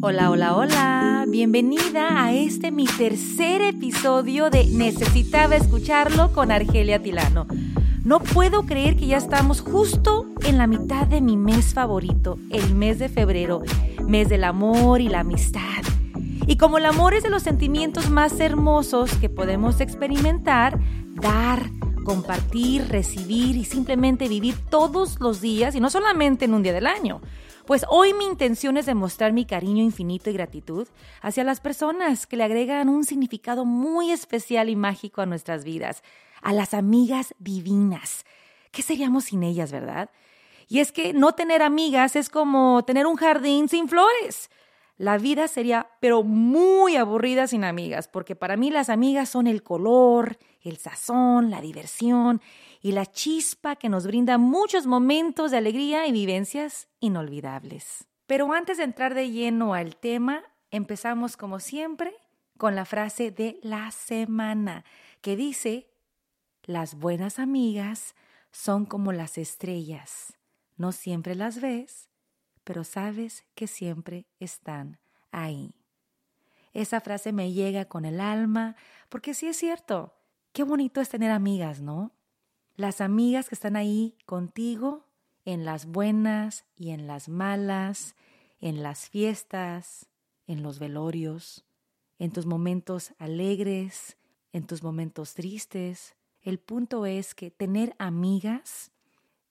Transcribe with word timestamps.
Hola, 0.00 0.30
hola, 0.30 0.54
hola. 0.54 1.24
Bienvenida 1.26 2.22
a 2.22 2.32
este 2.32 2.70
mi 2.70 2.84
tercer 2.84 3.62
episodio 3.62 4.48
de 4.48 4.66
Necesitaba 4.66 5.56
escucharlo 5.56 6.30
con 6.32 6.52
Argelia 6.52 7.02
Tilano. 7.02 7.48
No 8.04 8.20
puedo 8.20 8.62
creer 8.62 8.94
que 8.94 9.08
ya 9.08 9.16
estamos 9.16 9.60
justo 9.60 10.26
en 10.44 10.56
la 10.56 10.68
mitad 10.68 11.08
de 11.08 11.20
mi 11.20 11.36
mes 11.36 11.74
favorito, 11.74 12.38
el 12.50 12.76
mes 12.76 13.00
de 13.00 13.08
febrero, 13.08 13.62
mes 14.06 14.28
del 14.28 14.44
amor 14.44 15.00
y 15.00 15.08
la 15.08 15.20
amistad. 15.20 15.82
Y 16.46 16.56
como 16.58 16.78
el 16.78 16.86
amor 16.86 17.14
es 17.14 17.24
de 17.24 17.30
los 17.30 17.42
sentimientos 17.42 18.08
más 18.08 18.38
hermosos 18.38 19.12
que 19.16 19.28
podemos 19.28 19.80
experimentar, 19.80 20.78
dar, 21.16 21.70
compartir, 22.04 22.86
recibir 22.86 23.56
y 23.56 23.64
simplemente 23.64 24.28
vivir 24.28 24.54
todos 24.70 25.18
los 25.18 25.40
días 25.40 25.74
y 25.74 25.80
no 25.80 25.90
solamente 25.90 26.44
en 26.44 26.54
un 26.54 26.62
día 26.62 26.72
del 26.72 26.86
año. 26.86 27.20
Pues 27.68 27.84
hoy 27.90 28.14
mi 28.14 28.24
intención 28.24 28.78
es 28.78 28.86
demostrar 28.86 29.34
mi 29.34 29.44
cariño 29.44 29.84
infinito 29.84 30.30
y 30.30 30.32
gratitud 30.32 30.88
hacia 31.20 31.44
las 31.44 31.60
personas 31.60 32.26
que 32.26 32.38
le 32.38 32.44
agregan 32.44 32.88
un 32.88 33.04
significado 33.04 33.66
muy 33.66 34.10
especial 34.10 34.70
y 34.70 34.74
mágico 34.74 35.20
a 35.20 35.26
nuestras 35.26 35.64
vidas, 35.64 36.02
a 36.40 36.54
las 36.54 36.72
amigas 36.72 37.34
divinas. 37.38 38.24
¿Qué 38.70 38.80
seríamos 38.80 39.24
sin 39.24 39.42
ellas, 39.42 39.70
verdad? 39.70 40.08
Y 40.66 40.78
es 40.78 40.92
que 40.92 41.12
no 41.12 41.32
tener 41.32 41.60
amigas 41.60 42.16
es 42.16 42.30
como 42.30 42.86
tener 42.86 43.06
un 43.06 43.16
jardín 43.16 43.68
sin 43.68 43.86
flores. 43.86 44.48
La 44.96 45.18
vida 45.18 45.46
sería, 45.46 45.90
pero 46.00 46.22
muy 46.22 46.96
aburrida 46.96 47.48
sin 47.48 47.64
amigas, 47.64 48.08
porque 48.08 48.34
para 48.34 48.56
mí 48.56 48.70
las 48.70 48.88
amigas 48.88 49.28
son 49.28 49.46
el 49.46 49.62
color, 49.62 50.38
el 50.62 50.78
sazón, 50.78 51.50
la 51.50 51.60
diversión 51.60 52.40
y 52.80 52.92
la 52.92 53.06
chispa 53.06 53.76
que 53.76 53.88
nos 53.88 54.06
brinda 54.06 54.38
muchos 54.38 54.86
momentos 54.86 55.50
de 55.50 55.56
alegría 55.56 56.06
y 56.06 56.12
vivencias 56.12 56.88
inolvidables. 57.00 58.06
Pero 58.26 58.52
antes 58.52 58.78
de 58.78 58.84
entrar 58.84 59.14
de 59.14 59.30
lleno 59.30 59.74
al 59.74 59.96
tema, 59.96 60.42
empezamos 60.70 61.36
como 61.36 61.60
siempre 61.60 62.14
con 62.56 62.74
la 62.74 62.84
frase 62.84 63.30
de 63.30 63.58
la 63.62 63.90
semana, 63.90 64.84
que 65.20 65.36
dice, 65.36 65.90
las 66.64 66.96
buenas 66.96 67.38
amigas 67.38 68.14
son 68.50 68.84
como 68.84 69.12
las 69.12 69.38
estrellas, 69.38 70.34
no 70.76 70.92
siempre 70.92 71.34
las 71.34 71.60
ves, 71.60 72.08
pero 72.64 72.84
sabes 72.84 73.44
que 73.54 73.66
siempre 73.66 74.26
están 74.40 74.98
ahí. 75.30 75.74
Esa 76.74 77.00
frase 77.00 77.32
me 77.32 77.52
llega 77.52 77.86
con 77.86 78.04
el 78.04 78.20
alma, 78.20 78.76
porque 79.08 79.34
sí 79.34 79.46
es 79.46 79.56
cierto, 79.56 80.14
qué 80.52 80.64
bonito 80.64 81.00
es 81.00 81.08
tener 81.08 81.30
amigas, 81.30 81.80
¿no? 81.80 82.12
Las 82.78 83.00
amigas 83.00 83.48
que 83.48 83.56
están 83.56 83.74
ahí 83.74 84.14
contigo 84.24 85.04
en 85.44 85.64
las 85.64 85.86
buenas 85.86 86.64
y 86.76 86.90
en 86.90 87.08
las 87.08 87.28
malas, 87.28 88.14
en 88.60 88.84
las 88.84 89.08
fiestas, 89.08 90.08
en 90.46 90.62
los 90.62 90.78
velorios, 90.78 91.64
en 92.20 92.30
tus 92.30 92.46
momentos 92.46 93.14
alegres, 93.18 94.16
en 94.52 94.64
tus 94.68 94.84
momentos 94.84 95.34
tristes. 95.34 96.14
El 96.40 96.60
punto 96.60 97.04
es 97.04 97.34
que 97.34 97.50
tener 97.50 97.96
amigas 97.98 98.92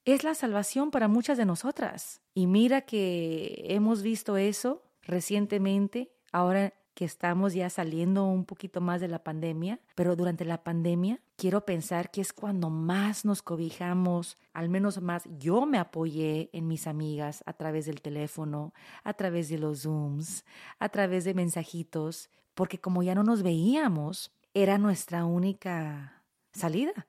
es 0.05 0.23
la 0.23 0.33
salvación 0.33 0.89
para 0.89 1.09
muchas 1.09 1.37
de 1.37 1.43
nosotras. 1.43 2.21
Y 2.33 2.47
mira 2.47 2.83
que 2.83 3.65
hemos 3.67 4.03
visto 4.03 4.37
eso 4.37 4.83
recientemente, 5.01 6.13
ahora 6.31 6.73
que 6.97 7.05
estamos 7.05 7.53
ya 7.53 7.69
saliendo 7.69 8.25
un 8.25 8.43
poquito 8.43 8.81
más 8.81 8.99
de 8.99 9.07
la 9.07 9.23
pandemia, 9.23 9.79
pero 9.93 10.15
durante 10.15 10.45
la 10.45 10.63
pandemia 10.63 11.21
quiero 11.35 11.63
pensar 11.63 12.09
que 12.09 12.21
es 12.21 12.33
cuando 12.33 12.71
más 12.71 13.23
nos 13.23 13.43
cobijamos, 13.43 14.35
al 14.51 14.67
menos 14.67 14.99
más 14.99 15.29
yo 15.37 15.67
me 15.67 15.77
apoyé 15.77 16.49
en 16.53 16.67
mis 16.67 16.87
amigas 16.87 17.43
a 17.45 17.53
través 17.53 17.85
del 17.85 18.01
teléfono, 18.01 18.73
a 19.03 19.13
través 19.13 19.47
de 19.47 19.59
los 19.59 19.83
Zooms, 19.83 20.43
a 20.79 20.89
través 20.89 21.23
de 21.23 21.35
mensajitos, 21.35 22.31
porque 22.55 22.79
como 22.79 23.03
ya 23.03 23.13
no 23.13 23.21
nos 23.21 23.43
veíamos, 23.43 24.31
era 24.55 24.79
nuestra 24.79 25.23
única 25.25 26.23
salida, 26.51 27.05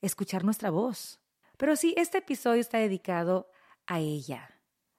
escuchar 0.00 0.44
nuestra 0.44 0.70
voz. 0.70 1.20
Pero 1.58 1.76
sí, 1.76 1.92
este 1.98 2.16
episodio 2.16 2.62
está 2.62 2.78
dedicado 2.78 3.50
a 3.86 3.98
ella, 3.98 4.48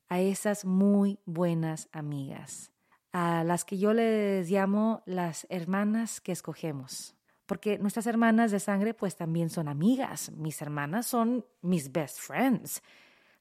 a 0.09 0.19
esas 0.19 0.63
muy 0.63 1.17
buenas 1.25 1.89
amigas 1.91 2.71
a 3.11 3.43
las 3.43 3.65
que 3.65 3.77
yo 3.77 3.93
les 3.93 4.49
llamo 4.49 5.03
las 5.05 5.45
hermanas 5.49 6.21
que 6.21 6.31
escogemos. 6.31 7.15
Porque 7.45 7.77
nuestras 7.77 8.07
hermanas 8.07 8.51
de 8.51 8.59
sangre 8.59 8.93
pues 8.93 9.15
también 9.15 9.49
son 9.49 9.67
amigas. 9.67 10.31
Mis 10.31 10.61
hermanas 10.61 11.07
son 11.07 11.45
mis 11.61 11.91
best 11.91 12.19
friends, 12.19 12.81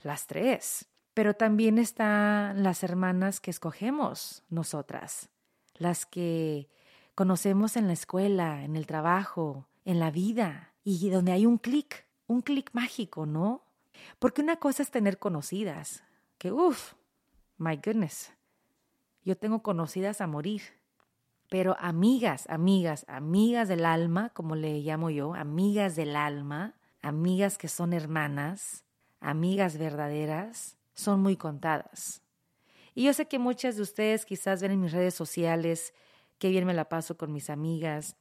las 0.02 0.26
tres. 0.26 0.88
Pero 1.14 1.34
también 1.34 1.78
están 1.78 2.62
las 2.62 2.82
hermanas 2.82 3.40
que 3.40 3.50
escogemos 3.50 4.42
nosotras, 4.48 5.28
las 5.74 6.06
que 6.06 6.68
conocemos 7.14 7.76
en 7.76 7.86
la 7.86 7.92
escuela, 7.92 8.64
en 8.64 8.76
el 8.76 8.86
trabajo, 8.86 9.68
en 9.84 10.00
la 10.00 10.10
vida, 10.10 10.72
y 10.84 11.10
donde 11.10 11.32
hay 11.32 11.46
un 11.46 11.58
clic, 11.58 12.06
un 12.26 12.42
clic 12.42 12.70
mágico, 12.72 13.26
¿no? 13.26 13.64
Porque 14.18 14.40
una 14.40 14.56
cosa 14.56 14.82
es 14.82 14.90
tener 14.90 15.18
conocidas, 15.18 16.02
que 16.38 16.52
uff, 16.52 16.94
my 17.58 17.76
goodness, 17.76 18.32
yo 19.30 19.36
tengo 19.36 19.62
conocidas 19.62 20.20
a 20.20 20.26
morir, 20.26 20.60
pero 21.48 21.76
amigas, 21.78 22.46
amigas, 22.50 23.04
amigas 23.06 23.68
del 23.68 23.84
alma, 23.84 24.30
como 24.30 24.56
le 24.56 24.80
llamo 24.80 25.08
yo, 25.08 25.34
amigas 25.34 25.94
del 25.94 26.16
alma, 26.16 26.74
amigas 27.00 27.56
que 27.56 27.68
son 27.68 27.92
hermanas, 27.92 28.84
amigas 29.20 29.78
verdaderas, 29.78 30.76
son 30.94 31.22
muy 31.22 31.36
contadas. 31.36 32.22
Y 32.92 33.04
yo 33.04 33.12
sé 33.12 33.28
que 33.28 33.38
muchas 33.38 33.76
de 33.76 33.82
ustedes 33.82 34.26
quizás 34.26 34.62
ven 34.62 34.72
en 34.72 34.80
mis 34.80 34.90
redes 34.90 35.14
sociales 35.14 35.94
qué 36.40 36.48
bien 36.48 36.66
me 36.66 36.74
la 36.74 36.88
paso 36.88 37.16
con 37.16 37.32
mis 37.32 37.50
amigas, 37.50 38.16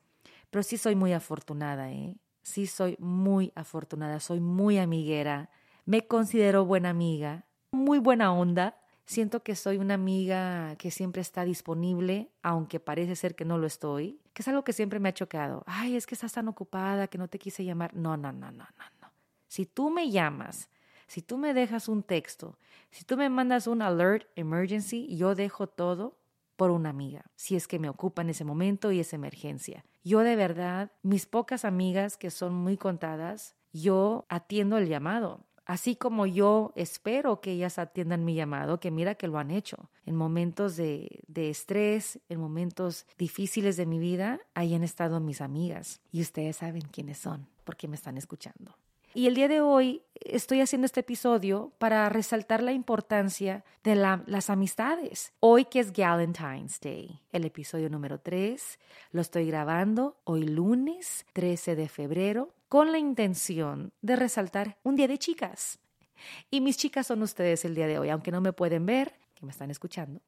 pero 0.51 0.61
sí 0.61 0.77
soy 0.77 0.93
muy 0.93 1.13
afortunada, 1.13 1.91
¿eh? 1.91 2.17
Sí 2.43 2.67
soy 2.67 2.97
muy 2.99 3.51
afortunada, 3.55 4.19
soy 4.19 4.41
muy 4.41 4.77
amiguera, 4.77 5.49
me 5.85 6.05
considero 6.05 6.65
buena 6.65 6.91
amiga, 6.91 7.45
muy 7.71 7.97
buena 7.97 8.31
onda, 8.31 8.79
Siento 9.09 9.41
que 9.41 9.55
soy 9.55 9.77
una 9.77 9.95
amiga 9.95 10.75
que 10.75 10.91
siempre 10.91 11.23
está 11.23 11.43
disponible, 11.43 12.29
aunque 12.43 12.79
parece 12.79 13.15
ser 13.15 13.33
que 13.33 13.43
no 13.43 13.57
lo 13.57 13.65
estoy, 13.65 14.19
que 14.35 14.43
es 14.43 14.47
algo 14.47 14.63
que 14.63 14.71
siempre 14.71 14.99
me 14.99 15.09
ha 15.09 15.13
chocado. 15.15 15.63
Ay, 15.65 15.95
es 15.95 16.05
que 16.05 16.13
estás 16.13 16.33
tan 16.33 16.47
ocupada 16.47 17.07
que 17.07 17.17
no 17.17 17.27
te 17.27 17.39
quise 17.39 17.65
llamar. 17.65 17.91
No, 17.95 18.17
no, 18.17 18.31
no, 18.31 18.51
no, 18.51 18.67
no. 18.75 19.11
Si 19.47 19.65
tú 19.65 19.89
me 19.89 20.11
llamas, 20.11 20.69
si 21.07 21.23
tú 21.23 21.39
me 21.39 21.55
dejas 21.55 21.89
un 21.89 22.03
texto, 22.03 22.59
si 22.91 23.03
tú 23.03 23.17
me 23.17 23.31
mandas 23.31 23.65
un 23.65 23.81
alert 23.81 24.27
emergency, 24.35 25.07
yo 25.17 25.33
dejo 25.33 25.65
todo 25.65 26.19
por 26.55 26.69
una 26.69 26.91
amiga, 26.91 27.25
si 27.35 27.55
es 27.55 27.67
que 27.67 27.79
me 27.79 27.89
ocupa 27.89 28.21
en 28.21 28.29
ese 28.29 28.45
momento 28.45 28.91
y 28.91 28.99
es 28.99 29.11
emergencia. 29.13 29.85
Yo 30.03 30.19
de 30.19 30.35
verdad, 30.35 30.91
mis 31.01 31.25
pocas 31.25 31.65
amigas 31.65 32.15
que 32.15 32.29
son 32.29 32.53
muy 32.53 32.77
contadas, 32.77 33.55
yo 33.73 34.27
atiendo 34.29 34.77
el 34.77 34.87
llamado. 34.87 35.47
Así 35.69 35.96
como 35.96 36.25
yo 36.25 36.74
espero 36.75 37.41
que 37.41 37.52
ellas 37.52 37.78
atiendan 37.78 38.25
mi 38.25 38.34
llamado, 38.34 38.80
que 38.80 38.90
mira 38.90 39.13
que 39.13 39.28
lo 39.28 39.38
han 39.38 39.52
hecho. 39.52 39.91
En 40.07 40.16
momentos 40.16 40.75
de, 40.75 41.19
de, 41.28 41.52
estrés, 41.52 42.18
en 42.28 42.40
momentos 42.40 43.06
difíciles 43.19 43.78
de 43.78 43.85
mi 43.85 44.00
vida, 44.00 44.40
ahí 44.56 44.74
han 44.74 44.84
estado 44.84 45.19
mis 45.19 45.41
amigas. 45.41 46.02
Y 46.12 46.22
ustedes 46.22 46.56
saben 46.56 46.81
quiénes 46.91 47.19
son, 47.19 47.46
porque 47.66 47.88
me 47.88 47.97
están 47.97 48.18
escuchando. 48.18 48.75
Y 49.13 49.28
el 49.28 49.35
día 49.35 49.47
de 49.47 49.62
hoy 49.62 50.02
estoy 50.16 50.62
haciendo 50.62 50.88
este 50.88 51.02
episodio 51.02 51.72
para 51.78 52.09
resaltar 52.09 52.63
la 52.63 52.74
importancia 52.74 53.63
de 53.84 53.96
las 53.96 54.50
amistades. 54.50 55.34
Hoy 55.40 55.66
que 55.66 55.81
es 55.81 55.94
Valentine's 55.94 56.80
Day, 56.80 57.22
el 57.31 57.46
episodio 57.46 57.91
número 57.91 58.19
3, 58.19 58.80
lo 59.12 59.22
estoy 59.22 59.46
grabando 59.46 60.18
hoy 60.24 60.47
lunes 60.47 61.28
13 61.34 61.75
de 61.75 61.90
febrero 61.90 62.56
con 62.69 62.91
la 62.91 63.00
intención 63.00 63.91
de 64.02 64.16
resaltar 64.16 64.78
un 64.84 64.96
día 64.96 65.07
de 65.07 65.18
chicas. 65.18 65.80
Y 66.50 66.62
mis 66.62 66.78
chicas 66.78 67.07
son 67.07 67.22
ustedes 67.24 67.66
el 67.66 67.75
día 67.75 67.88
de 67.88 68.00
hoy, 68.00 68.10
aunque 68.10 68.31
no 68.31 68.42
me 68.42 68.54
pueden 68.54 68.86
ver, 68.86 69.16
que 69.36 69.45
me 69.45 69.51
están 69.51 69.71
escuchando. 69.71 70.21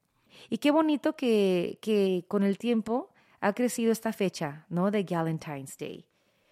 Y 0.50 0.58
qué 0.58 0.72
bonito 0.72 1.16
que, 1.16 1.78
que 1.82 2.26
con 2.28 2.44
el 2.44 2.58
tiempo 2.58 3.10
ha 3.40 3.54
crecido 3.54 3.92
esta 3.92 4.12
fecha, 4.12 4.66
¿no? 4.70 4.92
De 4.92 5.04
Valentine's 5.04 5.78
Day 5.78 6.06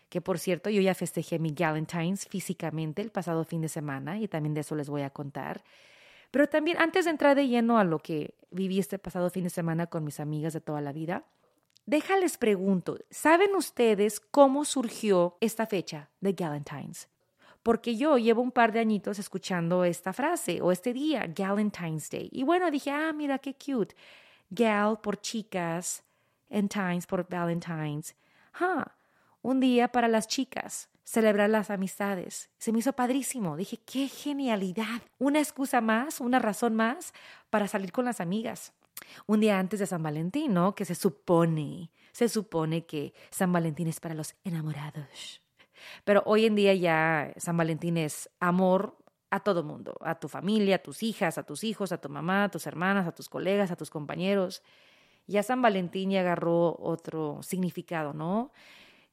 que 0.09 0.21
por 0.21 0.39
cierto 0.39 0.69
yo 0.69 0.81
ya 0.81 0.95
festejé 0.95 1.39
mi 1.39 1.51
Galentine's 1.51 2.27
físicamente 2.27 3.01
el 3.01 3.11
pasado 3.11 3.45
fin 3.45 3.61
de 3.61 3.69
semana 3.69 4.19
y 4.19 4.27
también 4.27 4.53
de 4.55 4.61
eso 4.61 4.75
les 4.75 4.89
voy 4.89 5.03
a 5.03 5.11
contar. 5.11 5.63
Pero 6.31 6.47
también 6.47 6.77
antes 6.79 7.05
de 7.05 7.11
entrar 7.11 7.35
de 7.35 7.47
lleno 7.47 7.77
a 7.77 7.83
lo 7.83 7.99
que 7.99 8.33
viví 8.51 8.79
este 8.79 8.99
pasado 8.99 9.29
fin 9.29 9.43
de 9.43 9.49
semana 9.49 9.87
con 9.87 10.03
mis 10.03 10.19
amigas 10.19 10.53
de 10.53 10.61
toda 10.61 10.81
la 10.81 10.91
vida, 10.91 11.23
déjales 11.89 12.37
pregunto, 12.37 12.97
¿saben 13.09 13.55
ustedes 13.55 14.19
cómo 14.19 14.63
surgió 14.65 15.37
esta 15.41 15.65
fecha 15.65 16.09
de 16.21 16.33
Galentine's? 16.33 17.09
Porque 17.63 17.97
yo 17.97 18.17
llevo 18.17 18.41
un 18.41 18.51
par 18.51 18.71
de 18.71 18.79
añitos 18.79 19.19
escuchando 19.19 19.83
esta 19.83 20.13
frase 20.13 20.61
o 20.61 20.71
este 20.71 20.93
día, 20.93 21.25
Galentine's 21.27 22.09
Day. 22.09 22.29
Y 22.31 22.43
bueno, 22.43 22.71
dije, 22.71 22.91
ah, 22.91 23.11
mira 23.11 23.39
qué 23.39 23.53
cute. 23.53 23.95
Gal 24.49 24.99
por 25.01 25.19
chicas, 25.19 26.03
and 26.49 26.69
times 26.69 27.05
por 27.05 27.27
Valentine's. 27.27 28.15
Huh 28.59 28.85
un 29.41 29.59
día 29.59 29.89
para 29.89 30.07
las 30.07 30.27
chicas, 30.27 30.89
celebrar 31.03 31.49
las 31.49 31.69
amistades. 31.69 32.49
Se 32.57 32.71
me 32.71 32.79
hizo 32.79 32.93
padrísimo. 32.93 33.55
Dije, 33.55 33.77
qué 33.77 34.07
genialidad. 34.07 35.01
Una 35.17 35.39
excusa 35.39 35.81
más, 35.81 36.19
una 36.19 36.39
razón 36.39 36.75
más 36.75 37.13
para 37.49 37.67
salir 37.67 37.91
con 37.91 38.05
las 38.05 38.19
amigas. 38.19 38.73
Un 39.27 39.39
día 39.39 39.59
antes 39.59 39.79
de 39.79 39.85
San 39.85 40.03
Valentín, 40.03 40.53
¿no? 40.53 40.75
Que 40.75 40.85
se 40.85 40.95
supone, 40.95 41.91
se 42.11 42.29
supone 42.29 42.85
que 42.85 43.13
San 43.29 43.51
Valentín 43.51 43.87
es 43.87 43.99
para 43.99 44.15
los 44.15 44.35
enamorados. 44.43 45.41
Pero 46.03 46.23
hoy 46.25 46.45
en 46.45 46.55
día 46.55 46.73
ya 46.73 47.33
San 47.37 47.57
Valentín 47.57 47.97
es 47.97 48.29
amor 48.39 48.97
a 49.31 49.41
todo 49.41 49.63
mundo, 49.63 49.95
a 50.01 50.15
tu 50.19 50.27
familia, 50.27 50.77
a 50.77 50.79
tus 50.79 51.03
hijas, 51.03 51.37
a 51.37 51.43
tus 51.43 51.63
hijos, 51.63 51.91
a 51.91 51.99
tu 51.99 52.09
mamá, 52.09 52.45
a 52.45 52.49
tus 52.49 52.65
hermanas, 52.65 53.07
a 53.07 53.11
tus 53.11 53.29
colegas, 53.29 53.71
a 53.71 53.75
tus 53.75 53.89
compañeros. 53.89 54.63
Ya 55.27 55.43
San 55.43 55.61
Valentín 55.61 56.09
ya 56.09 56.21
agarró 56.21 56.75
otro 56.79 57.39
significado, 57.43 58.13
¿no? 58.13 58.51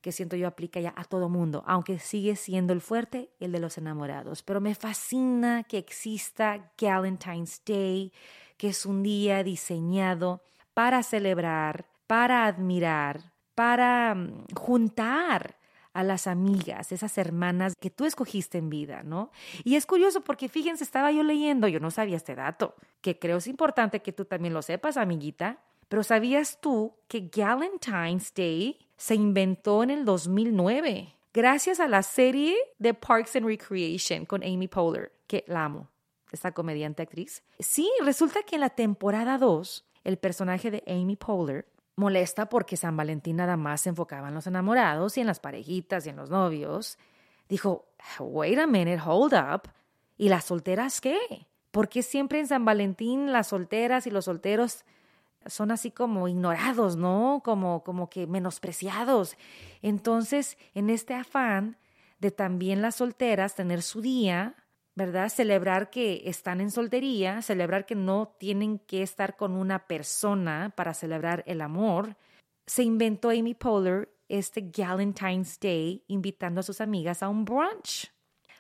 Que 0.01 0.13
siento 0.13 0.37
yo 0.37 0.47
aplica 0.47 0.81
ya 0.81 0.95
a 0.97 1.05
todo 1.05 1.29
mundo, 1.29 1.63
aunque 1.67 1.99
sigue 1.99 2.37
siendo 2.37 2.73
el 2.73 2.81
fuerte, 2.81 3.31
el 3.41 3.53
de 3.53 3.61
los 3.61 3.77
enamorados. 3.77 4.43
Pero 4.43 4.61
me 4.61 4.75
fascina 4.75 5.65
que 5.65 5.79
exista 5.79 6.73
Valentine's 6.81 7.63
Day, 7.67 8.13
que 8.57 8.69
es 8.69 8.87
un 8.87 9.03
día 9.03 9.43
diseñado 9.43 10.43
para 10.75 11.03
celebrar, 11.03 11.87
para 12.07 12.47
admirar, 12.47 13.33
para 13.55 14.15
mm, 14.15 14.55
juntar 14.55 15.57
a 15.93 16.05
las 16.05 16.27
amigas, 16.27 16.93
esas 16.93 17.17
hermanas 17.17 17.73
que 17.81 17.89
tú 17.89 18.05
escogiste 18.05 18.59
en 18.59 18.69
vida, 18.69 19.03
¿no? 19.03 19.31
Y 19.65 19.77
es 19.77 19.87
curioso 19.87 20.21
porque 20.21 20.51
fíjense, 20.51 20.85
estaba 20.85 21.11
yo 21.11 21.23
leyendo, 21.23 21.69
yo 21.69 21.81
no 21.81 21.91
sabía 21.91 22.17
este 22.17 22.35
dato, 22.35 22.75
que 23.01 23.19
creo 23.19 23.39
es 23.39 23.47
importante 23.47 24.03
que 24.03 24.13
tú 24.13 24.27
también 24.27 24.53
lo 24.53 24.61
sepas, 24.61 24.99
amiguita, 24.99 25.59
pero 25.89 26.03
¿sabías 26.03 26.61
tú 26.61 26.95
que 27.09 27.31
Valentine's 27.35 28.35
Day 28.35 28.79
se 28.99 29.15
inventó 29.15 29.83
en 29.83 29.91
el 29.91 30.05
2009? 30.05 31.15
Gracias 31.33 31.81
a 31.81 31.89
la 31.89 32.03
serie 32.03 32.57
de 32.79 32.93
Parks 32.93 33.37
and 33.37 33.47
Recreation 33.47 34.27
con 34.27 34.43
Amy 34.43 34.69
Poehler, 34.69 35.13
que 35.27 35.45
la 35.47 35.65
amo, 35.65 35.89
esta 36.37 36.53
comediante 36.53 37.03
actriz. 37.03 37.43
Sí, 37.59 37.91
resulta 38.05 38.43
que 38.43 38.55
en 38.55 38.61
la 38.61 38.71
temporada 38.71 39.39
2, 39.39 39.85
el 40.05 40.19
personaje 40.19 40.71
de 40.71 40.85
Amy 40.87 41.17
Poehler 41.17 41.67
molesta 41.97 42.49
porque 42.49 42.77
San 42.77 42.97
Valentín 42.97 43.37
nada 43.37 43.57
más 43.57 43.81
se 43.81 43.89
enfocaba 43.89 44.29
en 44.29 44.35
los 44.35 44.47
enamorados 44.47 45.17
y 45.17 45.23
en 45.23 45.27
las 45.27 45.41
parejitas 45.41 46.07
y 46.07 46.11
en 46.11 46.17
los 46.17 46.31
novios. 46.31 46.99
Dijo, 47.49 47.87
wait 48.21 48.59
a 48.59 48.67
minute, 48.67 49.01
hold 49.05 49.35
up. 49.35 49.69
¿Y 50.17 50.29
las 50.29 50.45
solteras 50.45 51.01
qué? 51.01 51.19
¿Por 51.71 51.89
qué 51.89 52.03
siempre 52.03 52.39
en 52.39 52.47
San 52.47 52.65
Valentín 52.65 53.33
las 53.33 53.49
solteras 53.49 54.07
y 54.07 54.11
los 54.11 54.27
solteros 54.27 54.85
son 55.47 55.71
así 55.71 55.91
como 55.91 56.29
ignorados, 56.29 56.97
¿no? 56.97 57.41
Como, 57.45 57.83
como 57.85 58.09
que 58.09 58.27
menospreciados. 58.27 59.37
Entonces, 59.83 60.59
en 60.75 60.91
este 60.91 61.15
afán 61.15 61.77
de 62.19 62.31
también 62.31 62.83
las 62.83 62.97
solteras 62.97 63.55
tener 63.55 63.83
su 63.83 64.01
día, 64.01 64.55
¿verdad? 64.97 65.29
Celebrar 65.29 65.91
que 65.91 66.23
están 66.25 66.61
en 66.61 66.71
soltería, 66.71 67.43
celebrar 67.43 67.85
que 67.85 67.95
no 67.95 68.35
tienen 68.39 68.79
que 68.79 69.03
estar 69.03 69.37
con 69.37 69.53
una 69.53 69.87
persona 69.87 70.73
para 70.75 70.95
celebrar 70.95 71.45
el 71.47 71.61
amor. 71.61 72.17
Se 72.67 72.83
inventó 72.83 73.29
Amy 73.29 73.55
Poehler 73.55 74.09
este 74.29 74.63
Valentine's 74.63 75.61
Day 75.61 76.03
invitando 76.09 76.61
a 76.61 76.65
sus 76.65 76.81
amigas 76.81 77.23
a 77.23 77.29
un 77.29 77.45
brunch, 77.45 78.11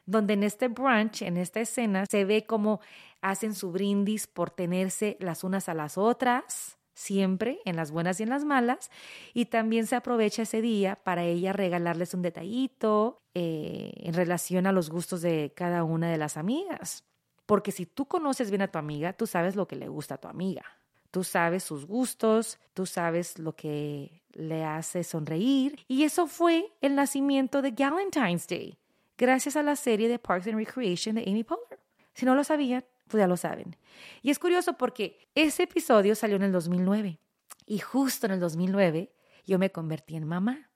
donde 0.04 0.34
en 0.34 0.42
este 0.44 0.68
brunch, 0.68 1.22
en 1.22 1.38
esta 1.38 1.60
escena, 1.60 2.04
se 2.08 2.26
ve 2.26 2.44
cómo 2.44 2.80
hacen 3.22 3.54
su 3.54 3.72
brindis 3.72 4.26
por 4.26 4.50
tenerse 4.50 5.16
las 5.18 5.42
unas 5.42 5.70
a 5.70 5.74
las 5.74 5.96
otras, 5.96 6.75
siempre, 6.96 7.60
en 7.66 7.76
las 7.76 7.90
buenas 7.90 8.18
y 8.18 8.22
en 8.22 8.30
las 8.30 8.44
malas, 8.44 8.90
y 9.34 9.44
también 9.44 9.86
se 9.86 9.94
aprovecha 9.94 10.42
ese 10.42 10.62
día 10.62 10.96
para 10.96 11.24
ella 11.24 11.52
regalarles 11.52 12.14
un 12.14 12.22
detallito 12.22 13.20
eh, 13.34 13.92
en 13.96 14.14
relación 14.14 14.66
a 14.66 14.72
los 14.72 14.88
gustos 14.90 15.20
de 15.20 15.52
cada 15.54 15.84
una 15.84 16.10
de 16.10 16.16
las 16.16 16.38
amigas. 16.38 17.04
Porque 17.44 17.70
si 17.70 17.84
tú 17.84 18.06
conoces 18.06 18.50
bien 18.50 18.62
a 18.62 18.68
tu 18.68 18.78
amiga, 18.78 19.12
tú 19.12 19.26
sabes 19.26 19.54
lo 19.54 19.68
que 19.68 19.76
le 19.76 19.88
gusta 19.88 20.14
a 20.14 20.18
tu 20.18 20.26
amiga. 20.26 20.64
Tú 21.10 21.22
sabes 21.22 21.62
sus 21.62 21.86
gustos, 21.86 22.58
tú 22.72 22.86
sabes 22.86 23.38
lo 23.38 23.54
que 23.54 24.22
le 24.32 24.64
hace 24.64 25.04
sonreír. 25.04 25.78
Y 25.86 26.04
eso 26.04 26.26
fue 26.26 26.72
el 26.80 26.94
nacimiento 26.94 27.60
de 27.60 27.72
Valentine's 27.72 28.48
Day, 28.48 28.78
gracias 29.18 29.54
a 29.56 29.62
la 29.62 29.76
serie 29.76 30.08
de 30.08 30.18
Parks 30.18 30.46
and 30.46 30.56
Recreation 30.56 31.16
de 31.16 31.22
Amy 31.22 31.44
Poehler. 31.44 31.78
Si 32.14 32.24
no 32.24 32.34
lo 32.34 32.42
sabían, 32.42 32.84
pues 33.08 33.20
ya 33.20 33.26
lo 33.26 33.36
saben. 33.36 33.76
Y 34.22 34.30
es 34.30 34.38
curioso 34.38 34.74
porque 34.74 35.28
ese 35.34 35.64
episodio 35.64 36.14
salió 36.14 36.36
en 36.36 36.42
el 36.42 36.52
2009 36.52 37.20
y 37.66 37.78
justo 37.78 38.26
en 38.26 38.32
el 38.32 38.40
2009 38.40 39.12
yo 39.46 39.58
me 39.58 39.70
convertí 39.70 40.16
en 40.16 40.26
mamá. 40.26 40.70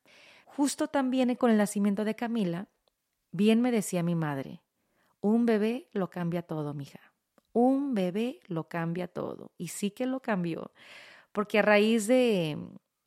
Justo 0.47 0.88
también 0.88 1.35
con 1.37 1.50
el 1.50 1.56
nacimiento 1.56 2.05
de 2.05 2.17
Camila, 2.17 2.69
bien 3.31 3.61
me 3.61 3.71
decía 3.71 4.03
mi 4.03 4.15
madre, 4.15 4.62
un 5.21 5.47
bebé 5.47 5.88
lo 5.93 6.11
cambia 6.11 6.43
todo, 6.43 6.75
mija. 6.75 7.00
Un 7.53 7.94
bebé 7.94 8.41
lo 8.47 8.69
cambia 8.69 9.09
todo. 9.09 9.53
Y 9.59 9.69
sí 9.69 9.91
que 9.91 10.06
lo 10.06 10.21
cambió, 10.21 10.73
porque 11.33 11.59
a 11.59 11.62
raíz 11.62 12.06
de, 12.06 12.59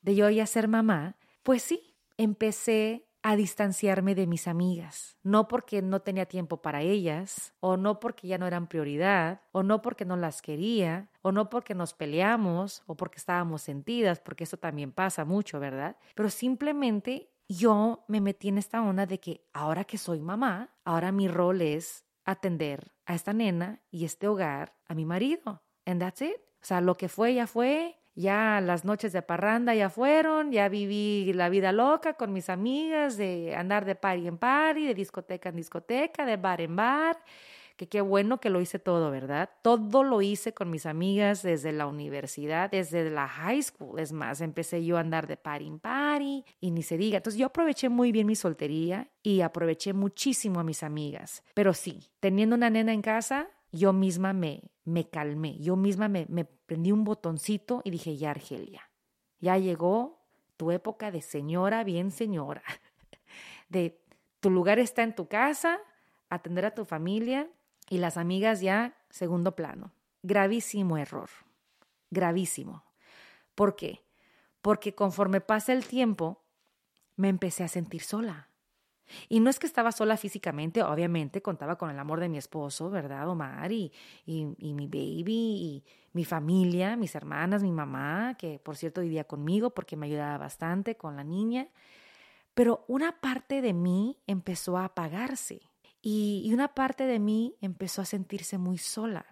de 0.02 0.14
yo 0.14 0.28
ya 0.30 0.46
ser 0.46 0.68
mamá, 0.68 1.16
pues 1.42 1.62
sí, 1.62 1.94
empecé 2.16 3.06
a 3.26 3.36
distanciarme 3.36 4.14
de 4.14 4.26
mis 4.26 4.46
amigas, 4.46 5.16
no 5.22 5.48
porque 5.48 5.80
no 5.80 6.00
tenía 6.00 6.26
tiempo 6.26 6.60
para 6.60 6.82
ellas, 6.82 7.54
o 7.58 7.78
no 7.78 7.98
porque 7.98 8.28
ya 8.28 8.36
no 8.36 8.46
eran 8.46 8.66
prioridad, 8.66 9.40
o 9.50 9.62
no 9.62 9.80
porque 9.80 10.04
no 10.04 10.14
las 10.18 10.42
quería, 10.42 11.08
o 11.22 11.32
no 11.32 11.48
porque 11.48 11.74
nos 11.74 11.94
peleamos, 11.94 12.82
o 12.84 12.98
porque 12.98 13.16
estábamos 13.16 13.62
sentidas, 13.62 14.20
porque 14.20 14.44
eso 14.44 14.58
también 14.58 14.92
pasa 14.92 15.24
mucho, 15.24 15.58
¿verdad? 15.58 15.96
Pero 16.14 16.28
simplemente 16.28 17.30
yo 17.48 18.04
me 18.08 18.20
metí 18.20 18.48
en 18.48 18.58
esta 18.58 18.82
onda 18.82 19.06
de 19.06 19.18
que 19.18 19.48
ahora 19.54 19.84
que 19.84 19.96
soy 19.96 20.20
mamá, 20.20 20.76
ahora 20.84 21.10
mi 21.10 21.26
rol 21.26 21.62
es 21.62 22.04
atender 22.26 22.92
a 23.06 23.14
esta 23.14 23.32
nena 23.32 23.80
y 23.90 24.04
este 24.04 24.28
hogar 24.28 24.76
a 24.86 24.94
mi 24.94 25.06
marido. 25.06 25.62
And 25.86 25.98
that's 25.98 26.20
it. 26.20 26.36
O 26.62 26.66
sea, 26.66 26.82
lo 26.82 26.94
que 26.96 27.08
fue 27.08 27.32
ya 27.32 27.46
fue, 27.46 27.93
ya 28.14 28.60
las 28.60 28.84
noches 28.84 29.12
de 29.12 29.22
parranda 29.22 29.74
ya 29.74 29.90
fueron, 29.90 30.52
ya 30.52 30.68
viví 30.68 31.32
la 31.32 31.48
vida 31.48 31.72
loca 31.72 32.14
con 32.14 32.32
mis 32.32 32.48
amigas 32.48 33.16
de 33.16 33.54
andar 33.56 33.84
de 33.84 33.94
party 33.94 34.28
en 34.28 34.38
party, 34.38 34.86
de 34.86 34.94
discoteca 34.94 35.48
en 35.48 35.56
discoteca, 35.56 36.24
de 36.24 36.36
bar 36.36 36.60
en 36.60 36.76
bar, 36.76 37.18
que 37.76 37.88
qué 37.88 38.00
bueno 38.00 38.38
que 38.38 38.50
lo 38.50 38.60
hice 38.60 38.78
todo, 38.78 39.10
¿verdad? 39.10 39.50
Todo 39.62 40.04
lo 40.04 40.22
hice 40.22 40.54
con 40.54 40.70
mis 40.70 40.86
amigas 40.86 41.42
desde 41.42 41.72
la 41.72 41.86
universidad, 41.86 42.70
desde 42.70 43.10
la 43.10 43.26
high 43.26 43.62
school, 43.62 43.98
es 43.98 44.12
más, 44.12 44.40
empecé 44.40 44.84
yo 44.84 44.96
a 44.96 45.00
andar 45.00 45.26
de 45.26 45.36
party 45.36 45.66
en 45.66 45.80
party 45.80 46.44
y 46.60 46.70
ni 46.70 46.82
se 46.82 46.96
diga. 46.96 47.16
Entonces 47.16 47.38
yo 47.38 47.46
aproveché 47.46 47.88
muy 47.88 48.12
bien 48.12 48.28
mi 48.28 48.36
soltería 48.36 49.10
y 49.22 49.40
aproveché 49.40 49.92
muchísimo 49.92 50.60
a 50.60 50.64
mis 50.64 50.82
amigas, 50.84 51.42
pero 51.54 51.74
sí, 51.74 52.10
teniendo 52.20 52.54
una 52.54 52.70
nena 52.70 52.92
en 52.92 53.02
casa, 53.02 53.48
yo 53.74 53.92
misma 53.92 54.32
me, 54.32 54.70
me 54.84 55.08
calmé, 55.08 55.58
yo 55.58 55.74
misma 55.74 56.08
me, 56.08 56.26
me 56.28 56.44
prendí 56.44 56.92
un 56.92 57.02
botoncito 57.02 57.82
y 57.84 57.90
dije, 57.90 58.16
ya 58.16 58.30
Argelia, 58.30 58.88
ya 59.40 59.58
llegó 59.58 60.22
tu 60.56 60.70
época 60.70 61.10
de 61.10 61.20
señora, 61.20 61.82
bien 61.82 62.12
señora, 62.12 62.62
de 63.68 64.00
tu 64.38 64.50
lugar 64.50 64.78
está 64.78 65.02
en 65.02 65.14
tu 65.14 65.26
casa, 65.26 65.80
atender 66.30 66.64
a 66.64 66.74
tu 66.74 66.84
familia 66.84 67.50
y 67.90 67.98
las 67.98 68.16
amigas 68.16 68.60
ya 68.60 68.96
segundo 69.10 69.56
plano. 69.56 69.92
Gravísimo 70.22 70.96
error, 70.96 71.30
gravísimo. 72.10 72.84
¿Por 73.56 73.74
qué? 73.74 74.04
Porque 74.62 74.94
conforme 74.94 75.40
pasa 75.40 75.72
el 75.72 75.84
tiempo, 75.84 76.44
me 77.16 77.28
empecé 77.28 77.64
a 77.64 77.68
sentir 77.68 78.02
sola. 78.02 78.48
Y 79.28 79.40
no 79.40 79.50
es 79.50 79.58
que 79.58 79.66
estaba 79.66 79.92
sola 79.92 80.16
físicamente, 80.16 80.82
obviamente 80.82 81.42
contaba 81.42 81.76
con 81.76 81.90
el 81.90 81.98
amor 81.98 82.20
de 82.20 82.28
mi 82.28 82.38
esposo, 82.38 82.90
¿verdad, 82.90 83.28
Omar? 83.28 83.70
Y, 83.72 83.92
y, 84.26 84.44
mi 84.74 84.86
baby, 84.86 85.24
y 85.26 85.84
mi 86.12 86.24
familia, 86.24 86.96
mis 86.96 87.14
hermanas, 87.14 87.62
mi 87.62 87.72
mamá, 87.72 88.36
que 88.38 88.58
por 88.58 88.76
cierto 88.76 89.00
vivía 89.00 89.24
conmigo 89.24 89.70
porque 89.70 89.96
me 89.96 90.06
ayudaba 90.06 90.38
bastante 90.38 90.96
con 90.96 91.16
la 91.16 91.24
niña. 91.24 91.68
Pero 92.54 92.84
una 92.88 93.20
parte 93.20 93.60
de 93.60 93.72
mí 93.72 94.18
empezó 94.26 94.76
a 94.78 94.86
apagarse 94.86 95.60
y, 96.00 96.42
y 96.44 96.54
una 96.54 96.74
parte 96.74 97.04
de 97.04 97.18
mí 97.18 97.56
empezó 97.60 98.02
a 98.02 98.06
sentirse 98.06 98.58
muy 98.58 98.78
sola. 98.78 99.26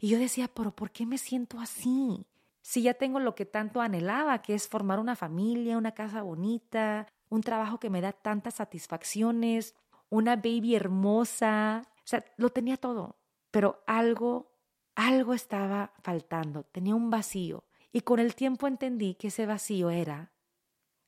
Y 0.00 0.08
yo 0.08 0.18
decía, 0.18 0.48
pero 0.48 0.74
¿por 0.74 0.90
qué 0.90 1.06
me 1.06 1.18
siento 1.18 1.60
así? 1.60 2.26
Si 2.60 2.82
ya 2.82 2.94
tengo 2.94 3.20
lo 3.20 3.34
que 3.34 3.46
tanto 3.46 3.80
anhelaba, 3.80 4.42
que 4.42 4.54
es 4.54 4.68
formar 4.68 4.98
una 4.98 5.16
familia, 5.16 5.78
una 5.78 5.92
casa 5.92 6.22
bonita, 6.22 7.06
un 7.28 7.42
trabajo 7.42 7.78
que 7.78 7.90
me 7.90 8.00
da 8.00 8.12
tantas 8.12 8.54
satisfacciones, 8.54 9.74
una 10.10 10.36
baby 10.36 10.74
hermosa, 10.74 11.82
o 11.98 12.06
sea, 12.06 12.24
lo 12.36 12.50
tenía 12.50 12.76
todo, 12.76 13.18
pero 13.50 13.82
algo, 13.86 14.52
algo 14.94 15.34
estaba 15.34 15.92
faltando, 16.02 16.64
tenía 16.64 16.94
un 16.94 17.10
vacío. 17.10 17.64
Y 17.92 18.02
con 18.02 18.18
el 18.18 18.34
tiempo 18.34 18.66
entendí 18.66 19.14
que 19.14 19.28
ese 19.28 19.46
vacío 19.46 19.90
era 19.90 20.32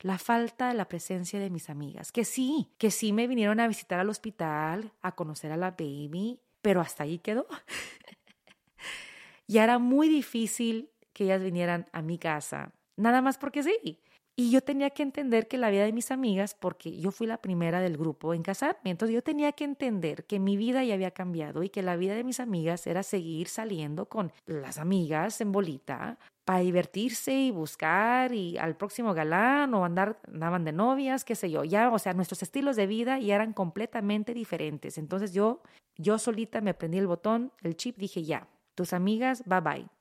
la 0.01 0.19
falta 0.19 0.69
de 0.69 0.75
la 0.75 0.89
presencia 0.89 1.39
de 1.39 1.51
mis 1.51 1.69
amigas, 1.69 2.11
que 2.11 2.25
sí, 2.25 2.73
que 2.79 2.91
sí 2.91 3.13
me 3.13 3.27
vinieron 3.27 3.61
a 3.61 3.69
visitar 3.69 4.01
al 4.01 4.09
hospital, 4.09 4.93
a 5.03 5.15
conocer 5.15 5.53
a 5.53 5.57
la 5.57 5.73
baby, 5.73 6.41
pero 6.63 6.81
hasta 6.81 7.05
ahí 7.05 7.19
quedó. 7.19 7.47
y 9.47 9.59
era 9.59 9.79
muy 9.79 10.09
difícil 10.09 10.91
que 11.13 11.25
ellas 11.25 11.43
vinieran 11.43 11.87
a 11.93 12.01
mi 12.03 12.19
casa, 12.19 12.73
nada 12.97 13.21
más 13.21 13.37
porque 13.37 13.63
sí. 13.63 14.01
Y 14.37 14.51
yo 14.51 14.63
tenía 14.63 14.91
que 14.91 15.03
entender 15.03 15.49
que 15.49 15.59
la 15.59 15.71
vida 15.71 15.85
de 15.85 15.93
mis 15.93 16.11
amigas, 16.11 16.55
porque 16.59 16.99
yo 16.99 17.11
fui 17.11 17.27
la 17.27 17.43
primera 17.43 17.81
del 17.81 17.99
grupo 17.99 18.33
en 18.33 18.43
casarme, 18.43 18.91
entonces 18.91 19.15
yo 19.15 19.23
tenía 19.23 19.53
que 19.53 19.65
entender 19.65 20.25
que 20.25 20.39
mi 20.39 20.57
vida 20.57 20.83
ya 20.83 20.95
había 20.95 21.11
cambiado 21.11 21.63
y 21.63 21.69
que 21.69 21.83
la 21.83 21.97
vida 21.97 22.15
de 22.15 22.25
mis 22.25 22.41
amigas 22.41 22.87
era 22.87 23.03
seguir 23.03 23.49
saliendo 23.49 24.07
con 24.07 24.33
las 24.47 24.79
amigas 24.79 25.41
en 25.41 25.53
bolita, 25.53 26.19
para 26.51 26.61
divertirse 26.61 27.33
y 27.33 27.51
buscar 27.51 28.35
y 28.35 28.59
al 28.59 28.77
próximo 28.77 29.15
galán 29.15 29.73
o 29.75 29.85
andar, 29.85 30.19
andaban 30.27 30.65
de 30.65 30.73
novias, 30.73 31.25
qué 31.25 31.35
sé 31.37 31.51
yo. 31.51 31.63
Ya, 31.63 31.91
o 31.93 31.99
sea, 31.99 32.13
nuestros 32.13 32.43
estilos 32.43 32.77
de 32.77 32.87
vida 32.87 33.19
ya 33.19 33.37
eran 33.37 33.53
completamente 33.53 34.35
diferentes. 34.35 34.99
Entonces 34.99 35.33
yo, 35.33 35.63
yo 35.97 36.19
solita 36.19 36.61
me 36.61 36.75
prendí 36.75 36.99
el 36.99 37.07
botón, 37.07 37.53
el 37.63 37.77
chip, 37.77 37.99
dije 37.99 38.25
ya, 38.25 38.49
tus 38.75 38.93
amigas, 38.93 39.45
bye 39.47 39.61
bye. 39.61 40.00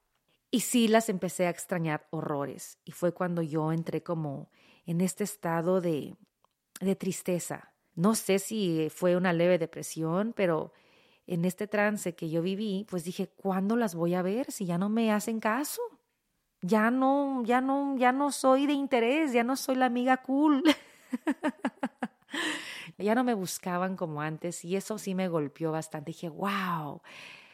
Y 0.51 0.61
sí 0.61 0.87
las 0.87 1.09
empecé 1.09 1.45
a 1.45 1.51
extrañar 1.51 2.07
horrores. 2.09 2.79
Y 2.85 2.91
fue 2.91 3.13
cuando 3.13 3.41
yo 3.41 3.71
entré 3.71 4.01
como 4.03 4.49
en 4.85 5.01
este 5.01 5.23
estado 5.23 5.81
de, 5.81 6.15
de 6.79 6.95
tristeza. 6.95 7.73
No 7.95 8.15
sé 8.15 8.39
si 8.39 8.89
fue 8.89 9.15
una 9.15 9.33
leve 9.33 9.57
depresión, 9.57 10.33
pero 10.35 10.73
en 11.27 11.45
este 11.45 11.67
trance 11.67 12.15
que 12.15 12.29
yo 12.29 12.41
viví, 12.41 12.87
pues 12.89 13.03
dije, 13.03 13.27
¿cuándo 13.27 13.75
las 13.75 13.93
voy 13.93 14.15
a 14.15 14.23
ver 14.23 14.51
si 14.51 14.65
ya 14.65 14.79
no 14.79 14.89
me 14.89 15.11
hacen 15.11 15.39
caso? 15.39 15.81
Ya 16.61 16.89
no, 16.89 17.43
ya 17.43 17.61
no, 17.61 17.95
ya 17.97 18.11
no 18.11 18.31
soy 18.31 18.65
de 18.65 18.73
interés, 18.73 19.31
ya 19.31 19.43
no 19.43 19.55
soy 19.55 19.75
la 19.75 19.85
amiga 19.85 20.17
cool. 20.23 20.63
ya 22.97 23.15
no 23.15 23.23
me 23.23 23.33
buscaban 23.33 23.95
como 23.95 24.21
antes 24.21 24.65
y 24.65 24.75
eso 24.75 24.97
sí 24.97 25.13
me 25.13 25.27
golpeó 25.27 25.71
bastante. 25.71 26.11
Dije, 26.11 26.29
wow, 26.29 27.01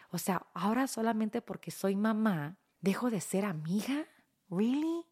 o 0.10 0.18
sea, 0.18 0.46
ahora 0.54 0.88
solamente 0.88 1.42
porque 1.42 1.72
soy 1.72 1.96
mamá, 1.96 2.58
dejo 2.86 3.10
de 3.10 3.20
ser 3.20 3.44
amiga. 3.44 4.06
¿Really? 4.50 5.04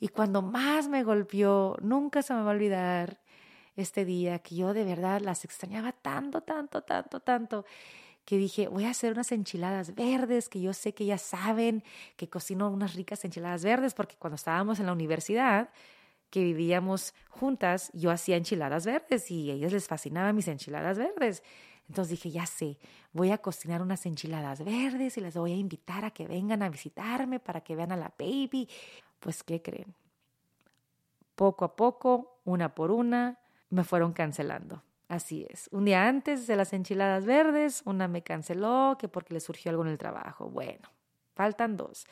Y 0.00 0.08
cuando 0.08 0.42
más 0.42 0.88
me 0.88 1.04
golpeó, 1.04 1.76
nunca 1.80 2.20
se 2.22 2.34
me 2.34 2.42
va 2.42 2.50
a 2.50 2.54
olvidar 2.54 3.20
este 3.76 4.04
día 4.04 4.40
que 4.40 4.56
yo 4.56 4.74
de 4.74 4.84
verdad 4.84 5.20
las 5.20 5.44
extrañaba 5.44 5.92
tanto, 5.92 6.42
tanto, 6.42 6.82
tanto, 6.82 7.20
tanto, 7.20 7.64
que 8.24 8.36
dije, 8.36 8.68
voy 8.68 8.84
a 8.84 8.90
hacer 8.90 9.12
unas 9.12 9.30
enchiladas 9.32 9.94
verdes, 9.94 10.48
que 10.48 10.60
yo 10.60 10.72
sé 10.72 10.92
que 10.92 11.06
ya 11.06 11.18
saben 11.18 11.84
que 12.16 12.28
cocino 12.28 12.68
unas 12.68 12.94
ricas 12.94 13.24
enchiladas 13.24 13.64
verdes, 13.64 13.94
porque 13.94 14.16
cuando 14.16 14.34
estábamos 14.34 14.80
en 14.80 14.86
la 14.86 14.92
universidad, 14.92 15.70
que 16.30 16.42
vivíamos 16.42 17.14
juntas, 17.30 17.90
yo 17.94 18.10
hacía 18.10 18.36
enchiladas 18.36 18.84
verdes 18.84 19.30
y 19.30 19.50
a 19.50 19.54
ellas 19.54 19.72
les 19.72 19.86
fascinaban 19.86 20.34
mis 20.34 20.48
enchiladas 20.48 20.98
verdes. 20.98 21.42
Entonces 21.88 22.10
dije, 22.10 22.30
ya 22.30 22.46
sé, 22.46 22.78
voy 23.12 23.30
a 23.30 23.38
cocinar 23.38 23.80
unas 23.80 24.06
enchiladas 24.06 24.64
verdes 24.64 25.16
y 25.16 25.20
les 25.20 25.36
voy 25.36 25.52
a 25.52 25.56
invitar 25.56 26.04
a 26.04 26.10
que 26.10 26.26
vengan 26.26 26.62
a 26.62 26.68
visitarme 26.68 27.38
para 27.38 27.60
que 27.60 27.76
vean 27.76 27.92
a 27.92 27.96
la 27.96 28.12
baby. 28.18 28.68
Pues, 29.20 29.42
¿qué 29.42 29.62
creen? 29.62 29.94
Poco 31.34 31.64
a 31.64 31.76
poco, 31.76 32.40
una 32.44 32.74
por 32.74 32.90
una, 32.90 33.38
me 33.70 33.84
fueron 33.84 34.12
cancelando. 34.12 34.82
Así 35.08 35.46
es. 35.48 35.68
Un 35.70 35.84
día 35.84 36.08
antes 36.08 36.46
de 36.46 36.56
las 36.56 36.72
enchiladas 36.72 37.24
verdes, 37.24 37.82
una 37.84 38.08
me 38.08 38.22
canceló 38.22 38.96
que 38.98 39.08
porque 39.08 39.34
le 39.34 39.40
surgió 39.40 39.70
algo 39.70 39.84
en 39.84 39.90
el 39.90 39.98
trabajo. 39.98 40.48
Bueno, 40.48 40.88
faltan 41.34 41.76
dos. 41.76 42.06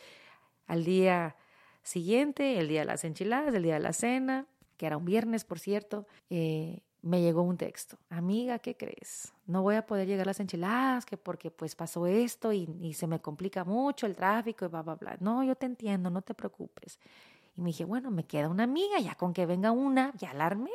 Al 0.66 0.84
día 0.84 1.36
siguiente, 1.82 2.60
el 2.60 2.68
día 2.68 2.80
de 2.80 2.86
las 2.86 3.04
enchiladas, 3.04 3.52
el 3.54 3.64
día 3.64 3.74
de 3.74 3.80
la 3.80 3.92
cena, 3.92 4.46
que 4.76 4.86
era 4.86 4.96
un 4.96 5.04
viernes, 5.04 5.44
por 5.44 5.58
cierto, 5.58 6.06
eh, 6.30 6.82
me 7.04 7.20
llegó 7.20 7.42
un 7.42 7.58
texto. 7.58 7.98
Amiga, 8.08 8.58
¿qué 8.58 8.76
crees? 8.76 9.32
No 9.46 9.62
voy 9.62 9.74
a 9.74 9.86
poder 9.86 10.08
llegar 10.08 10.26
las 10.26 10.40
enchiladas, 10.40 11.04
que 11.04 11.18
porque 11.18 11.50
pues 11.50 11.74
pasó 11.74 12.06
esto 12.06 12.50
y, 12.52 12.66
y 12.80 12.94
se 12.94 13.06
me 13.06 13.20
complica 13.20 13.62
mucho 13.62 14.06
el 14.06 14.16
tráfico 14.16 14.64
y 14.64 14.68
bla, 14.68 14.80
bla, 14.80 14.94
bla. 14.94 15.16
No, 15.20 15.44
yo 15.44 15.54
te 15.54 15.66
entiendo, 15.66 16.08
no 16.08 16.22
te 16.22 16.32
preocupes. 16.32 16.98
Y 17.56 17.60
me 17.60 17.68
dije, 17.68 17.84
bueno, 17.84 18.10
me 18.10 18.24
queda 18.24 18.48
una 18.48 18.64
amiga, 18.64 18.98
ya 19.00 19.14
con 19.16 19.34
que 19.34 19.44
venga 19.44 19.70
una, 19.70 20.14
ya 20.16 20.30
alarme. 20.30 20.70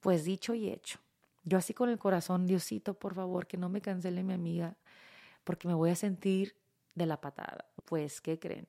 Pues 0.00 0.24
dicho 0.24 0.54
y 0.54 0.68
hecho. 0.68 1.00
Yo 1.42 1.58
así 1.58 1.74
con 1.74 1.88
el 1.90 1.98
corazón, 1.98 2.46
Diosito, 2.46 2.94
por 2.94 3.14
favor, 3.14 3.48
que 3.48 3.56
no 3.56 3.68
me 3.68 3.80
cancele 3.80 4.22
mi 4.22 4.32
amiga, 4.32 4.76
porque 5.42 5.66
me 5.66 5.74
voy 5.74 5.90
a 5.90 5.96
sentir 5.96 6.54
de 6.94 7.06
la 7.06 7.20
patada. 7.20 7.64
Pues, 7.84 8.20
¿qué 8.20 8.38
creen? 8.38 8.68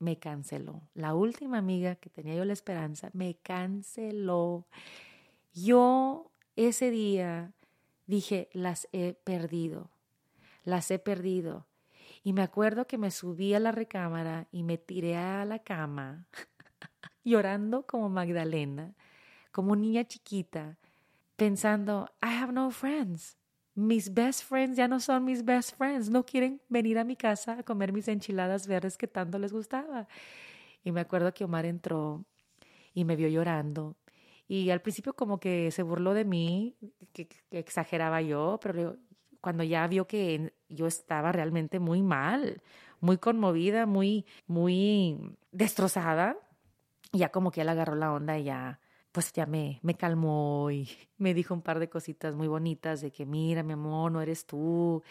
Me 0.00 0.18
canceló. 0.18 0.82
La 0.94 1.14
última 1.14 1.58
amiga 1.58 1.94
que 1.94 2.10
tenía 2.10 2.34
yo 2.34 2.44
la 2.44 2.52
esperanza, 2.52 3.10
me 3.12 3.36
canceló. 3.36 4.66
Yo 5.54 6.32
ese 6.56 6.90
día 6.90 7.52
dije, 8.06 8.48
las 8.52 8.88
he 8.90 9.14
perdido, 9.14 9.88
las 10.64 10.90
he 10.90 10.98
perdido. 10.98 11.68
Y 12.24 12.32
me 12.32 12.42
acuerdo 12.42 12.88
que 12.88 12.98
me 12.98 13.12
subí 13.12 13.54
a 13.54 13.60
la 13.60 13.70
recámara 13.70 14.48
y 14.50 14.64
me 14.64 14.78
tiré 14.78 15.16
a 15.16 15.44
la 15.44 15.60
cama, 15.60 16.26
llorando 17.24 17.86
como 17.86 18.08
Magdalena, 18.08 18.94
como 19.52 19.76
niña 19.76 20.04
chiquita, 20.04 20.76
pensando, 21.36 22.10
I 22.20 22.34
have 22.34 22.52
no 22.52 22.72
friends. 22.72 23.36
Mis 23.76 24.12
best 24.12 24.42
friends 24.42 24.76
ya 24.76 24.88
no 24.88 24.98
son 24.98 25.24
mis 25.24 25.44
best 25.44 25.76
friends. 25.76 26.10
No 26.10 26.24
quieren 26.24 26.60
venir 26.68 26.98
a 26.98 27.04
mi 27.04 27.14
casa 27.14 27.58
a 27.58 27.62
comer 27.62 27.92
mis 27.92 28.08
enchiladas 28.08 28.66
verdes 28.66 28.96
que 28.96 29.06
tanto 29.06 29.38
les 29.38 29.52
gustaba. 29.52 30.08
Y 30.82 30.90
me 30.90 31.00
acuerdo 31.00 31.32
que 31.32 31.44
Omar 31.44 31.64
entró 31.64 32.24
y 32.92 33.04
me 33.04 33.14
vio 33.14 33.28
llorando. 33.28 33.96
Y 34.46 34.70
al 34.70 34.82
principio 34.82 35.14
como 35.14 35.38
que 35.40 35.70
se 35.70 35.82
burló 35.82 36.14
de 36.14 36.24
mí, 36.24 36.76
que, 37.12 37.28
exageraba 37.50 38.20
yo, 38.20 38.58
pero 38.62 38.96
cuando 39.40 39.64
ya 39.64 39.86
vio 39.86 40.06
que 40.06 40.54
yo 40.68 40.86
estaba 40.86 41.32
realmente 41.32 41.78
muy 41.78 42.02
mal, 42.02 42.62
muy 43.00 43.18
conmovida, 43.18 43.86
muy, 43.86 44.26
muy 44.46 45.18
destrozada, 45.52 46.36
ya 47.12 47.30
como 47.30 47.50
que 47.50 47.62
él 47.62 47.68
agarró 47.68 47.94
la 47.94 48.12
onda 48.12 48.38
y 48.38 48.44
ya 48.44 48.80
pues 49.12 49.32
ya 49.32 49.46
me, 49.46 49.78
me 49.82 49.94
calmó 49.94 50.72
y 50.72 50.88
me 51.18 51.34
dijo 51.34 51.54
un 51.54 51.62
par 51.62 51.78
de 51.78 51.88
cositas 51.88 52.34
muy 52.34 52.48
bonitas 52.48 53.00
de 53.00 53.12
que 53.12 53.24
mira, 53.24 53.62
mi 53.62 53.74
amor, 53.74 54.10
no 54.10 54.20
eres 54.20 54.44
tú, 54.44 55.02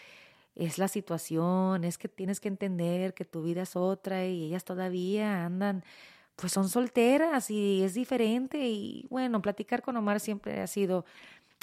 es 0.54 0.78
la 0.78 0.88
situación, 0.88 1.84
es 1.84 1.98
que 1.98 2.08
tienes 2.08 2.38
que 2.38 2.48
entender 2.48 3.14
que 3.14 3.24
tu 3.24 3.42
vida 3.42 3.62
es 3.62 3.76
otra 3.76 4.26
y 4.26 4.44
ellas 4.44 4.64
todavía 4.64 5.46
andan, 5.46 5.84
pues 6.36 6.52
son 6.52 6.68
solteras 6.68 7.50
y 7.50 7.82
es 7.82 7.94
diferente 7.94 8.58
y 8.66 9.06
bueno, 9.10 9.40
platicar 9.40 9.82
con 9.82 9.96
Omar 9.96 10.20
siempre 10.20 10.60
ha 10.60 10.66
sido, 10.66 11.04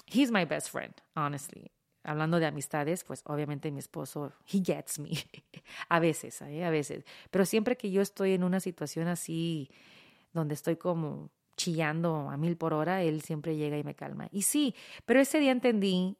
he's 0.07 0.31
my 0.31 0.45
best 0.45 0.69
friend, 0.69 0.93
honestly. 1.15 1.71
Hablando 2.03 2.39
de 2.39 2.47
amistades, 2.47 3.03
pues 3.03 3.21
obviamente 3.25 3.69
mi 3.69 3.77
esposo, 3.77 4.33
he 4.51 4.63
gets 4.63 4.97
me, 4.97 5.11
a 5.89 5.99
veces, 5.99 6.41
¿eh? 6.41 6.65
a 6.65 6.71
veces, 6.71 7.05
pero 7.29 7.45
siempre 7.45 7.77
que 7.77 7.91
yo 7.91 8.01
estoy 8.01 8.33
en 8.33 8.43
una 8.43 8.59
situación 8.59 9.07
así, 9.07 9.69
donde 10.33 10.55
estoy 10.55 10.77
como 10.77 11.29
chillando 11.57 12.29
a 12.29 12.37
mil 12.37 12.57
por 12.57 12.73
hora, 12.73 13.03
él 13.03 13.21
siempre 13.21 13.55
llega 13.55 13.77
y 13.77 13.83
me 13.83 13.93
calma. 13.93 14.27
Y 14.31 14.43
sí, 14.43 14.73
pero 15.05 15.19
ese 15.19 15.39
día 15.39 15.51
entendí 15.51 16.17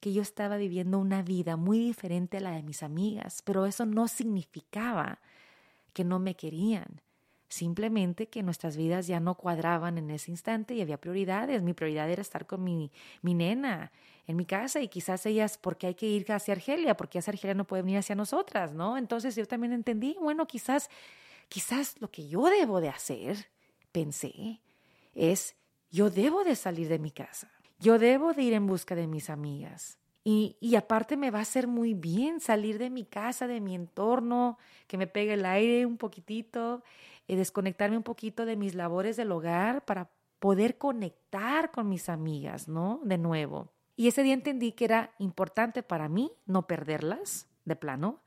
que 0.00 0.12
yo 0.12 0.20
estaba 0.20 0.56
viviendo 0.56 0.98
una 0.98 1.22
vida 1.22 1.56
muy 1.56 1.78
diferente 1.78 2.38
a 2.38 2.40
la 2.40 2.50
de 2.50 2.62
mis 2.62 2.82
amigas, 2.82 3.40
pero 3.42 3.64
eso 3.64 3.86
no 3.86 4.08
significaba 4.08 5.20
que 5.92 6.04
no 6.04 6.18
me 6.18 6.34
querían. 6.34 7.00
Simplemente 7.52 8.28
que 8.28 8.42
nuestras 8.42 8.78
vidas 8.78 9.06
ya 9.06 9.20
no 9.20 9.34
cuadraban 9.34 9.98
en 9.98 10.08
ese 10.08 10.30
instante 10.30 10.72
y 10.72 10.80
había 10.80 10.98
prioridades. 10.98 11.60
Mi 11.60 11.74
prioridad 11.74 12.08
era 12.08 12.22
estar 12.22 12.46
con 12.46 12.64
mi, 12.64 12.90
mi 13.20 13.34
nena 13.34 13.92
en 14.26 14.36
mi 14.36 14.46
casa 14.46 14.80
y 14.80 14.88
quizás 14.88 15.26
ellas, 15.26 15.58
porque 15.58 15.88
hay 15.88 15.94
que 15.94 16.06
ir 16.06 16.32
hacia 16.32 16.54
Argelia, 16.54 16.96
porque 16.96 17.18
hacia 17.18 17.30
Argelia 17.30 17.52
no 17.52 17.66
puede 17.66 17.82
venir 17.82 17.98
hacia 17.98 18.14
nosotras, 18.14 18.72
¿no? 18.72 18.96
Entonces 18.96 19.36
yo 19.36 19.46
también 19.46 19.74
entendí, 19.74 20.16
bueno, 20.18 20.46
quizás, 20.46 20.88
quizás 21.50 22.00
lo 22.00 22.10
que 22.10 22.26
yo 22.26 22.46
debo 22.46 22.80
de 22.80 22.88
hacer, 22.88 23.48
pensé, 23.92 24.62
es 25.14 25.54
yo 25.90 26.08
debo 26.08 26.44
de 26.44 26.56
salir 26.56 26.88
de 26.88 26.98
mi 26.98 27.10
casa, 27.10 27.52
yo 27.78 27.98
debo 27.98 28.32
de 28.32 28.44
ir 28.44 28.54
en 28.54 28.66
busca 28.66 28.94
de 28.94 29.06
mis 29.06 29.28
amigas. 29.28 29.98
Y, 30.24 30.56
y, 30.60 30.76
aparte 30.76 31.16
me 31.16 31.32
va 31.32 31.40
a 31.40 31.42
hacer 31.42 31.66
muy 31.66 31.94
bien 31.94 32.38
salir 32.38 32.78
de 32.78 32.90
mi 32.90 33.04
casa, 33.04 33.48
de 33.48 33.60
mi 33.60 33.74
entorno, 33.74 34.56
que 34.86 34.96
me 34.96 35.08
pegue 35.08 35.34
el 35.34 35.44
aire 35.44 35.84
un 35.84 35.96
poquitito, 35.96 36.84
y 37.32 37.36
desconectarme 37.36 37.96
un 37.96 38.02
poquito 38.02 38.44
de 38.44 38.56
mis 38.56 38.74
labores 38.74 39.16
del 39.16 39.32
hogar 39.32 39.86
para 39.86 40.10
poder 40.38 40.76
conectar 40.76 41.70
con 41.70 41.88
mis 41.88 42.10
amigas, 42.10 42.68
¿no? 42.68 43.00
De 43.04 43.16
nuevo. 43.16 43.72
Y 43.96 44.08
ese 44.08 44.22
día 44.22 44.34
entendí 44.34 44.72
que 44.72 44.84
era 44.84 45.14
importante 45.18 45.82
para 45.82 46.10
mí 46.10 46.30
no 46.44 46.66
perderlas, 46.66 47.48
de 47.64 47.74
plano, 47.74 48.20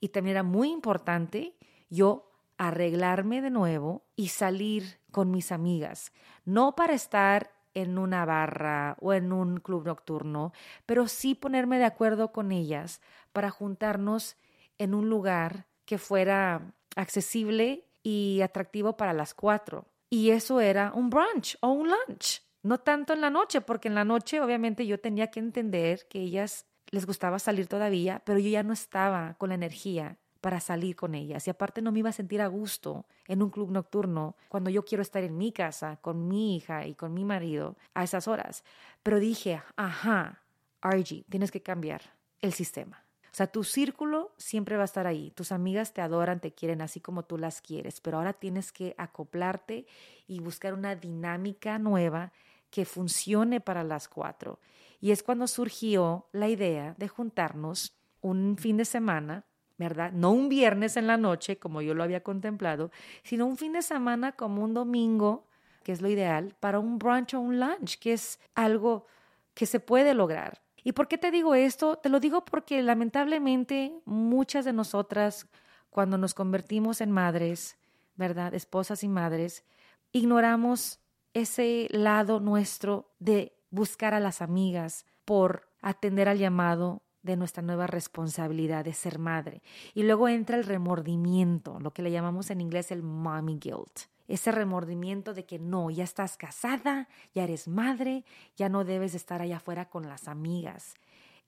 y 0.00 0.10
también 0.10 0.36
era 0.36 0.42
muy 0.42 0.70
importante 0.70 1.54
yo 1.88 2.30
arreglarme 2.58 3.40
de 3.40 3.48
nuevo 3.48 4.04
y 4.16 4.28
salir 4.28 5.00
con 5.12 5.30
mis 5.30 5.50
amigas, 5.50 6.12
no 6.44 6.76
para 6.76 6.92
estar 6.92 7.54
en 7.72 7.96
una 7.96 8.26
barra 8.26 8.98
o 9.00 9.14
en 9.14 9.32
un 9.32 9.60
club 9.60 9.86
nocturno, 9.86 10.52
pero 10.84 11.08
sí 11.08 11.34
ponerme 11.34 11.78
de 11.78 11.86
acuerdo 11.86 12.32
con 12.32 12.52
ellas 12.52 13.00
para 13.32 13.48
juntarnos 13.48 14.36
en 14.76 14.92
un 14.92 15.08
lugar 15.08 15.64
que 15.86 15.96
fuera 15.96 16.74
accesible 16.96 17.86
y 18.06 18.40
atractivo 18.40 18.96
para 18.96 19.12
las 19.12 19.34
cuatro. 19.34 19.84
Y 20.08 20.30
eso 20.30 20.60
era 20.60 20.92
un 20.94 21.10
brunch 21.10 21.58
o 21.60 21.70
un 21.70 21.88
lunch, 21.88 22.40
no 22.62 22.78
tanto 22.78 23.12
en 23.12 23.20
la 23.20 23.30
noche, 23.30 23.60
porque 23.62 23.88
en 23.88 23.96
la 23.96 24.04
noche 24.04 24.40
obviamente 24.40 24.86
yo 24.86 25.00
tenía 25.00 25.28
que 25.32 25.40
entender 25.40 26.06
que 26.08 26.20
ellas 26.20 26.66
les 26.92 27.04
gustaba 27.04 27.40
salir 27.40 27.66
todavía, 27.66 28.22
pero 28.24 28.38
yo 28.38 28.48
ya 28.48 28.62
no 28.62 28.72
estaba 28.72 29.34
con 29.38 29.48
la 29.48 29.56
energía 29.56 30.18
para 30.40 30.60
salir 30.60 30.94
con 30.94 31.16
ellas. 31.16 31.48
Y 31.48 31.50
aparte 31.50 31.82
no 31.82 31.90
me 31.90 31.98
iba 31.98 32.10
a 32.10 32.12
sentir 32.12 32.40
a 32.40 32.46
gusto 32.46 33.06
en 33.26 33.42
un 33.42 33.50
club 33.50 33.72
nocturno 33.72 34.36
cuando 34.48 34.70
yo 34.70 34.84
quiero 34.84 35.02
estar 35.02 35.24
en 35.24 35.36
mi 35.36 35.50
casa 35.50 35.96
con 35.96 36.28
mi 36.28 36.54
hija 36.54 36.86
y 36.86 36.94
con 36.94 37.12
mi 37.12 37.24
marido 37.24 37.76
a 37.92 38.04
esas 38.04 38.28
horas. 38.28 38.62
Pero 39.02 39.18
dije, 39.18 39.60
ajá, 39.74 40.44
RG, 40.80 41.24
tienes 41.28 41.50
que 41.50 41.60
cambiar 41.60 42.02
el 42.40 42.52
sistema. 42.52 43.05
O 43.36 43.42
sea, 43.44 43.48
tu 43.48 43.64
círculo 43.64 44.32
siempre 44.38 44.76
va 44.76 44.82
a 44.84 44.86
estar 44.86 45.06
ahí. 45.06 45.30
Tus 45.32 45.52
amigas 45.52 45.92
te 45.92 46.00
adoran, 46.00 46.40
te 46.40 46.54
quieren 46.54 46.80
así 46.80 47.00
como 47.00 47.26
tú 47.26 47.36
las 47.36 47.60
quieres, 47.60 48.00
pero 48.00 48.16
ahora 48.16 48.32
tienes 48.32 48.72
que 48.72 48.94
acoplarte 48.96 49.84
y 50.26 50.40
buscar 50.40 50.72
una 50.72 50.96
dinámica 50.96 51.78
nueva 51.78 52.32
que 52.70 52.86
funcione 52.86 53.60
para 53.60 53.84
las 53.84 54.08
cuatro. 54.08 54.58
Y 55.02 55.10
es 55.10 55.22
cuando 55.22 55.46
surgió 55.48 56.30
la 56.32 56.48
idea 56.48 56.94
de 56.96 57.08
juntarnos 57.08 57.94
un 58.22 58.56
fin 58.56 58.78
de 58.78 58.86
semana, 58.86 59.44
¿verdad? 59.76 60.12
No 60.12 60.30
un 60.30 60.48
viernes 60.48 60.96
en 60.96 61.06
la 61.06 61.18
noche, 61.18 61.58
como 61.58 61.82
yo 61.82 61.92
lo 61.92 62.04
había 62.04 62.22
contemplado, 62.22 62.90
sino 63.22 63.44
un 63.44 63.58
fin 63.58 63.74
de 63.74 63.82
semana 63.82 64.32
como 64.32 64.64
un 64.64 64.72
domingo, 64.72 65.46
que 65.82 65.92
es 65.92 66.00
lo 66.00 66.08
ideal, 66.08 66.56
para 66.58 66.78
un 66.78 66.98
brunch 66.98 67.34
o 67.34 67.40
un 67.40 67.60
lunch, 67.60 67.98
que 67.98 68.14
es 68.14 68.40
algo 68.54 69.04
que 69.52 69.66
se 69.66 69.78
puede 69.78 70.14
lograr. 70.14 70.62
¿Y 70.86 70.92
por 70.92 71.08
qué 71.08 71.18
te 71.18 71.32
digo 71.32 71.56
esto? 71.56 71.96
Te 71.96 72.08
lo 72.08 72.20
digo 72.20 72.44
porque 72.44 72.80
lamentablemente 72.80 73.92
muchas 74.04 74.64
de 74.64 74.72
nosotras, 74.72 75.48
cuando 75.90 76.16
nos 76.16 76.32
convertimos 76.32 77.00
en 77.00 77.10
madres, 77.10 77.76
¿verdad? 78.14 78.54
Esposas 78.54 79.02
y 79.02 79.08
madres, 79.08 79.64
ignoramos 80.12 81.00
ese 81.34 81.88
lado 81.90 82.38
nuestro 82.38 83.10
de 83.18 83.52
buscar 83.70 84.14
a 84.14 84.20
las 84.20 84.40
amigas 84.40 85.06
por 85.24 85.68
atender 85.82 86.28
al 86.28 86.38
llamado 86.38 87.02
de 87.24 87.34
nuestra 87.34 87.64
nueva 87.64 87.88
responsabilidad 87.88 88.84
de 88.84 88.94
ser 88.94 89.18
madre. 89.18 89.64
Y 89.92 90.04
luego 90.04 90.28
entra 90.28 90.56
el 90.56 90.62
remordimiento, 90.62 91.80
lo 91.80 91.90
que 91.90 92.02
le 92.02 92.12
llamamos 92.12 92.50
en 92.50 92.60
inglés 92.60 92.92
el 92.92 93.02
mommy 93.02 93.58
guilt. 93.58 94.06
Ese 94.28 94.52
remordimiento 94.52 95.34
de 95.34 95.44
que 95.44 95.58
no, 95.58 95.90
ya 95.90 96.04
estás 96.04 96.36
casada, 96.36 97.08
ya 97.34 97.44
eres 97.44 97.68
madre, 97.68 98.24
ya 98.56 98.68
no 98.68 98.84
debes 98.84 99.14
estar 99.14 99.40
allá 99.40 99.58
afuera 99.58 99.88
con 99.88 100.08
las 100.08 100.28
amigas. 100.28 100.94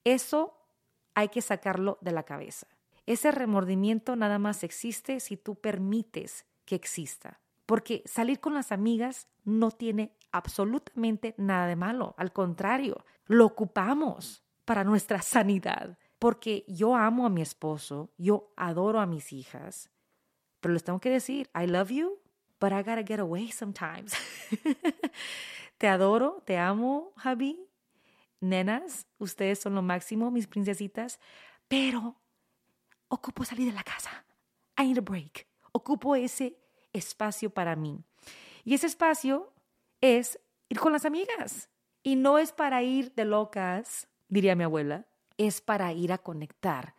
Eso 0.03 0.57
hay 1.15 1.29
que 1.29 1.41
sacarlo 1.41 1.97
de 2.01 2.11
la 2.11 2.23
cabeza. 2.23 2.67
Ese 3.05 3.31
remordimiento 3.31 4.15
nada 4.15 4.39
más 4.39 4.63
existe 4.63 5.19
si 5.19 5.35
tú 5.35 5.55
permites 5.55 6.45
que 6.65 6.75
exista. 6.75 7.39
Porque 7.65 8.03
salir 8.05 8.39
con 8.39 8.53
las 8.53 8.71
amigas 8.71 9.27
no 9.43 9.71
tiene 9.71 10.15
absolutamente 10.31 11.35
nada 11.37 11.67
de 11.67 11.75
malo. 11.75 12.15
Al 12.17 12.31
contrario, 12.31 13.03
lo 13.25 13.45
ocupamos 13.45 14.43
para 14.65 14.83
nuestra 14.83 15.21
sanidad. 15.23 15.97
Porque 16.19 16.65
yo 16.67 16.95
amo 16.95 17.25
a 17.25 17.29
mi 17.29 17.41
esposo, 17.41 18.09
yo 18.17 18.51
adoro 18.57 18.99
a 18.99 19.05
mis 19.05 19.31
hijas, 19.33 19.89
pero 20.59 20.73
les 20.73 20.83
tengo 20.83 20.99
que 20.99 21.09
decir, 21.09 21.49
I 21.55 21.65
love 21.65 21.89
you, 21.89 22.19
but 22.59 22.71
I 22.71 22.83
gotta 22.83 23.03
get 23.03 23.19
away 23.19 23.51
sometimes. 23.51 24.13
te 25.77 25.87
adoro, 25.87 26.43
te 26.45 26.57
amo, 26.57 27.13
Javi. 27.17 27.57
Nenas, 28.41 29.05
ustedes 29.17 29.59
son 29.59 29.75
lo 29.75 29.81
máximo, 29.81 30.31
mis 30.31 30.47
princesitas, 30.47 31.19
pero 31.67 32.15
ocupo 33.09 33.43
salir 33.43 33.67
de 33.67 33.73
la 33.73 33.83
casa. 33.83 34.23
I 34.77 34.85
need 34.85 34.97
a 34.97 35.01
break. 35.01 35.45
Ocupo 35.73 36.15
ese 36.15 36.57
espacio 36.93 37.49
para 37.49 37.75
mí. 37.75 38.03
Y 38.63 38.73
ese 38.73 38.87
espacio 38.87 39.53
es 40.01 40.39
ir 40.69 40.79
con 40.79 40.93
las 40.93 41.05
amigas. 41.05 41.69
Y 42.01 42.15
no 42.15 42.37
es 42.37 42.53
para 42.53 42.81
ir 42.81 43.13
de 43.13 43.25
locas, 43.25 44.07
diría 44.29 44.55
mi 44.55 44.63
abuela, 44.63 45.05
es 45.37 45.59
para 45.59 45.91
ir 45.91 46.13
a 46.13 46.17
conectar 46.17 46.95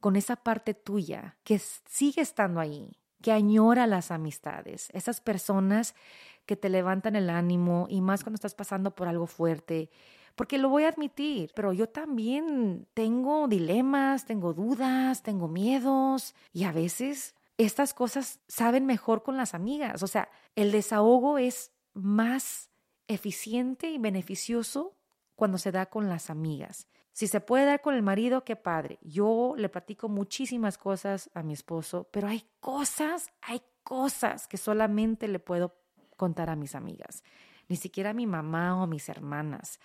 con 0.00 0.14
esa 0.14 0.36
parte 0.36 0.74
tuya 0.74 1.36
que 1.42 1.58
sigue 1.58 2.20
estando 2.20 2.60
ahí, 2.60 2.96
que 3.26 3.32
añora 3.32 3.88
las 3.88 4.12
amistades, 4.12 4.88
esas 4.92 5.20
personas 5.20 5.96
que 6.44 6.54
te 6.54 6.68
levantan 6.68 7.16
el 7.16 7.28
ánimo 7.28 7.88
y 7.90 8.00
más 8.00 8.22
cuando 8.22 8.36
estás 8.36 8.54
pasando 8.54 8.94
por 8.94 9.08
algo 9.08 9.26
fuerte. 9.26 9.90
Porque 10.36 10.58
lo 10.58 10.68
voy 10.68 10.84
a 10.84 10.90
admitir, 10.90 11.50
pero 11.56 11.72
yo 11.72 11.88
también 11.88 12.86
tengo 12.94 13.48
dilemas, 13.48 14.26
tengo 14.26 14.54
dudas, 14.54 15.24
tengo 15.24 15.48
miedos 15.48 16.36
y 16.52 16.62
a 16.62 16.70
veces 16.70 17.34
estas 17.58 17.94
cosas 17.94 18.38
saben 18.46 18.86
mejor 18.86 19.24
con 19.24 19.36
las 19.36 19.54
amigas. 19.54 20.04
O 20.04 20.06
sea, 20.06 20.28
el 20.54 20.70
desahogo 20.70 21.36
es 21.36 21.72
más 21.94 22.70
eficiente 23.08 23.90
y 23.90 23.98
beneficioso 23.98 24.94
cuando 25.34 25.58
se 25.58 25.72
da 25.72 25.86
con 25.86 26.08
las 26.08 26.30
amigas. 26.30 26.86
Si 27.16 27.28
se 27.28 27.40
puede 27.40 27.64
dar 27.64 27.80
con 27.80 27.94
el 27.94 28.02
marido, 28.02 28.44
qué 28.44 28.56
padre. 28.56 28.98
Yo 29.00 29.54
le 29.56 29.70
platico 29.70 30.10
muchísimas 30.10 30.76
cosas 30.76 31.30
a 31.32 31.42
mi 31.42 31.54
esposo, 31.54 32.06
pero 32.10 32.28
hay 32.28 32.44
cosas, 32.60 33.32
hay 33.40 33.62
cosas 33.82 34.46
que 34.46 34.58
solamente 34.58 35.26
le 35.26 35.38
puedo 35.38 35.74
contar 36.18 36.50
a 36.50 36.56
mis 36.56 36.74
amigas. 36.74 37.24
Ni 37.68 37.76
siquiera 37.76 38.10
a 38.10 38.12
mi 38.12 38.26
mamá 38.26 38.78
o 38.78 38.82
a 38.82 38.86
mis 38.86 39.08
hermanas, 39.08 39.80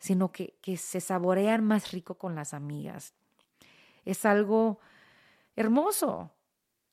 sino 0.00 0.32
que, 0.32 0.58
que 0.60 0.76
se 0.76 1.00
saborean 1.00 1.64
más 1.64 1.92
rico 1.92 2.18
con 2.18 2.34
las 2.34 2.52
amigas. 2.52 3.14
Es 4.04 4.26
algo 4.26 4.80
hermoso 5.56 6.30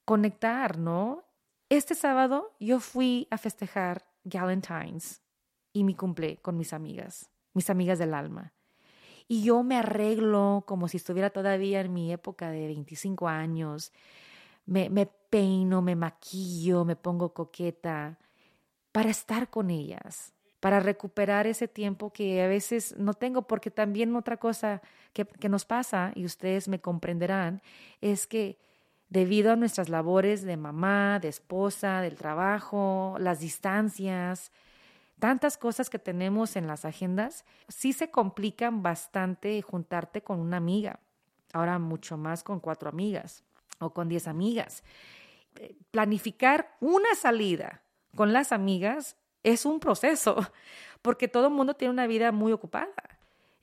conectar, 0.05 0.77
¿no? 0.77 1.25
Este 1.67 1.93
sábado 1.93 2.55
yo 2.61 2.79
fui 2.79 3.27
a 3.31 3.37
festejar 3.37 4.07
Galentine's 4.23 5.21
y 5.73 5.83
mi 5.83 5.93
cumple 5.93 6.37
con 6.37 6.55
mis 6.55 6.71
amigas, 6.71 7.29
mis 7.51 7.69
amigas 7.69 7.99
del 7.99 8.13
alma. 8.13 8.53
Y 9.27 9.43
yo 9.43 9.63
me 9.63 9.77
arreglo 9.77 10.63
como 10.65 10.87
si 10.87 10.97
estuviera 10.97 11.29
todavía 11.29 11.81
en 11.81 11.93
mi 11.93 12.11
época 12.11 12.49
de 12.49 12.67
25 12.67 13.27
años. 13.27 13.91
Me, 14.65 14.89
me 14.89 15.05
peino, 15.05 15.81
me 15.81 15.95
maquillo, 15.95 16.85
me 16.85 16.95
pongo 16.95 17.33
coqueta 17.33 18.17
para 18.91 19.09
estar 19.09 19.49
con 19.49 19.69
ellas, 19.69 20.33
para 20.59 20.79
recuperar 20.79 21.45
ese 21.45 21.67
tiempo 21.67 22.11
que 22.11 22.41
a 22.41 22.47
veces 22.47 22.95
no 22.97 23.13
tengo, 23.13 23.43
porque 23.43 23.69
también 23.69 24.15
otra 24.15 24.37
cosa 24.37 24.81
que, 25.13 25.25
que 25.25 25.49
nos 25.49 25.65
pasa, 25.65 26.11
y 26.15 26.25
ustedes 26.25 26.67
me 26.67 26.81
comprenderán, 26.81 27.61
es 28.01 28.27
que 28.27 28.57
debido 29.09 29.51
a 29.51 29.55
nuestras 29.55 29.89
labores 29.89 30.41
de 30.41 30.57
mamá, 30.57 31.19
de 31.19 31.27
esposa, 31.27 32.01
del 32.01 32.15
trabajo, 32.15 33.15
las 33.19 33.39
distancias, 33.39 34.51
tantas 35.19 35.57
cosas 35.57 35.89
que 35.89 35.99
tenemos 35.99 36.55
en 36.55 36.67
las 36.67 36.85
agendas, 36.85 37.45
sí 37.67 37.93
se 37.93 38.11
complican 38.11 38.83
bastante 38.83 39.61
juntarte 39.61 40.21
con 40.21 40.39
una 40.39 40.57
amiga. 40.57 40.99
Ahora 41.53 41.79
mucho 41.79 42.17
más 42.17 42.43
con 42.43 42.59
cuatro 42.59 42.89
amigas 42.89 43.43
o 43.79 43.93
con 43.93 44.09
diez 44.09 44.27
amigas. 44.27 44.83
Planificar 45.91 46.75
una 46.79 47.15
salida 47.15 47.81
con 48.15 48.33
las 48.33 48.51
amigas 48.51 49.15
es 49.43 49.65
un 49.65 49.79
proceso, 49.79 50.35
porque 51.01 51.27
todo 51.27 51.47
el 51.47 51.53
mundo 51.53 51.75
tiene 51.75 51.93
una 51.93 52.07
vida 52.07 52.31
muy 52.31 52.51
ocupada. 52.51 52.93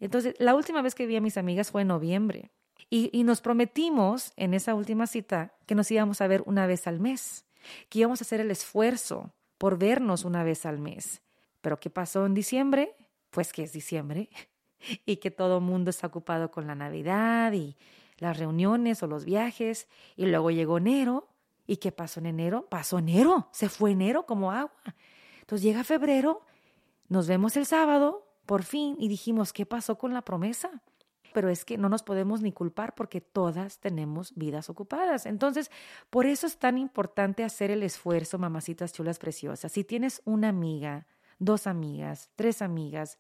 Entonces, 0.00 0.34
la 0.38 0.54
última 0.54 0.82
vez 0.82 0.94
que 0.94 1.06
vi 1.06 1.16
a 1.16 1.20
mis 1.20 1.36
amigas 1.36 1.70
fue 1.70 1.82
en 1.82 1.88
noviembre 1.88 2.50
y, 2.90 3.24
nos 3.24 3.40
prometimos 3.40 4.32
en 4.36 4.54
esa 4.54 4.74
última 4.74 5.06
cita 5.06 5.52
que 5.66 5.74
nos 5.74 5.90
íbamos 5.90 6.20
a 6.20 6.26
ver 6.26 6.42
una 6.46 6.66
vez 6.66 6.86
al 6.86 7.00
mes, 7.00 7.44
que 7.88 8.00
íbamos 8.00 8.20
a 8.20 8.24
hacer 8.24 8.40
el 8.40 8.50
esfuerzo 8.50 9.32
por 9.58 9.78
vernos 9.78 10.24
una 10.24 10.44
vez 10.44 10.66
al 10.66 10.78
mes. 10.78 11.22
Pero 11.64 11.80
¿qué 11.80 11.88
pasó 11.88 12.26
en 12.26 12.34
diciembre? 12.34 12.94
Pues 13.30 13.50
que 13.50 13.62
es 13.62 13.72
diciembre 13.72 14.28
y 15.06 15.16
que 15.16 15.30
todo 15.30 15.62
mundo 15.62 15.88
está 15.88 16.08
ocupado 16.08 16.50
con 16.50 16.66
la 16.66 16.74
Navidad 16.74 17.54
y 17.54 17.74
las 18.18 18.38
reuniones 18.38 19.02
o 19.02 19.06
los 19.06 19.24
viajes. 19.24 19.88
Y 20.14 20.26
luego 20.26 20.50
llegó 20.50 20.76
enero. 20.76 21.26
¿Y 21.66 21.78
qué 21.78 21.90
pasó 21.90 22.20
en 22.20 22.26
enero? 22.26 22.66
Pasó 22.68 22.98
enero, 22.98 23.48
se 23.50 23.70
fue 23.70 23.92
enero 23.92 24.26
como 24.26 24.52
agua. 24.52 24.74
Entonces 25.40 25.62
llega 25.62 25.84
febrero, 25.84 26.42
nos 27.08 27.28
vemos 27.28 27.56
el 27.56 27.64
sábado, 27.64 28.28
por 28.44 28.62
fin, 28.62 28.96
y 28.98 29.08
dijimos, 29.08 29.54
¿qué 29.54 29.64
pasó 29.64 29.96
con 29.96 30.12
la 30.12 30.20
promesa? 30.20 30.82
pero 31.32 31.48
es 31.48 31.64
que 31.64 31.78
no 31.78 31.88
nos 31.88 32.04
podemos 32.04 32.42
ni 32.42 32.52
culpar 32.52 32.94
porque 32.94 33.20
todas 33.20 33.80
tenemos 33.80 34.32
vidas 34.36 34.70
ocupadas. 34.70 35.26
Entonces, 35.26 35.68
por 36.08 36.26
eso 36.26 36.46
es 36.46 36.58
tan 36.58 36.78
importante 36.78 37.42
hacer 37.42 37.72
el 37.72 37.82
esfuerzo, 37.82 38.38
mamacitas 38.38 38.92
chulas 38.92 39.18
preciosas. 39.18 39.72
Si 39.72 39.82
tienes 39.82 40.22
una 40.24 40.50
amiga, 40.50 41.08
dos 41.44 41.66
amigas, 41.66 42.30
tres 42.36 42.62
amigas, 42.62 43.18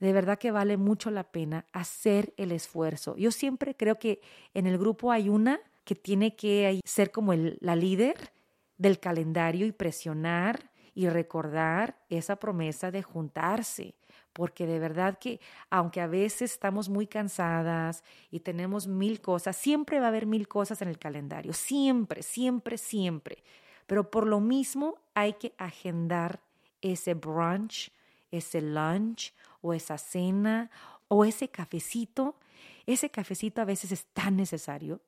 de 0.00 0.12
verdad 0.12 0.38
que 0.38 0.50
vale 0.50 0.76
mucho 0.76 1.10
la 1.10 1.22
pena 1.22 1.64
hacer 1.72 2.34
el 2.36 2.50
esfuerzo. 2.50 3.16
Yo 3.16 3.30
siempre 3.30 3.76
creo 3.76 3.98
que 3.98 4.20
en 4.52 4.66
el 4.66 4.76
grupo 4.76 5.12
hay 5.12 5.28
una 5.28 5.60
que 5.84 5.94
tiene 5.94 6.34
que 6.34 6.80
ser 6.84 7.10
como 7.10 7.34
la 7.34 7.76
líder 7.76 8.32
del 8.78 8.98
calendario 8.98 9.64
y 9.66 9.72
presionar 9.72 10.70
y 10.94 11.08
recordar 11.08 11.98
esa 12.08 12.36
promesa 12.36 12.90
de 12.90 13.02
juntarse, 13.02 13.94
porque 14.32 14.66
de 14.66 14.78
verdad 14.78 15.18
que 15.18 15.40
aunque 15.70 16.00
a 16.00 16.06
veces 16.06 16.52
estamos 16.52 16.88
muy 16.88 17.06
cansadas 17.06 18.02
y 18.30 18.40
tenemos 18.40 18.86
mil 18.86 19.20
cosas, 19.20 19.56
siempre 19.56 20.00
va 20.00 20.06
a 20.06 20.08
haber 20.08 20.26
mil 20.26 20.48
cosas 20.48 20.82
en 20.82 20.88
el 20.88 20.98
calendario, 20.98 21.52
siempre, 21.52 22.22
siempre, 22.22 22.76
siempre. 22.76 23.42
Pero 23.86 24.10
por 24.10 24.26
lo 24.26 24.40
mismo 24.40 24.96
hay 25.14 25.34
que 25.34 25.54
agendar 25.58 26.40
ese 26.82 27.14
brunch, 27.14 27.90
ese 28.30 28.60
lunch 28.60 29.32
o 29.60 29.72
esa 29.72 29.96
cena 29.96 30.70
o 31.08 31.24
ese 31.24 31.48
cafecito. 31.48 32.36
Ese 32.84 33.10
cafecito 33.10 33.62
a 33.62 33.64
veces 33.64 33.92
es 33.92 34.06
tan 34.06 34.36
necesario. 34.36 35.00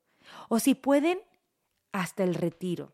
O 0.48 0.58
si 0.58 0.74
pueden, 0.74 1.18
hasta 1.92 2.24
el 2.24 2.34
retiro. 2.34 2.92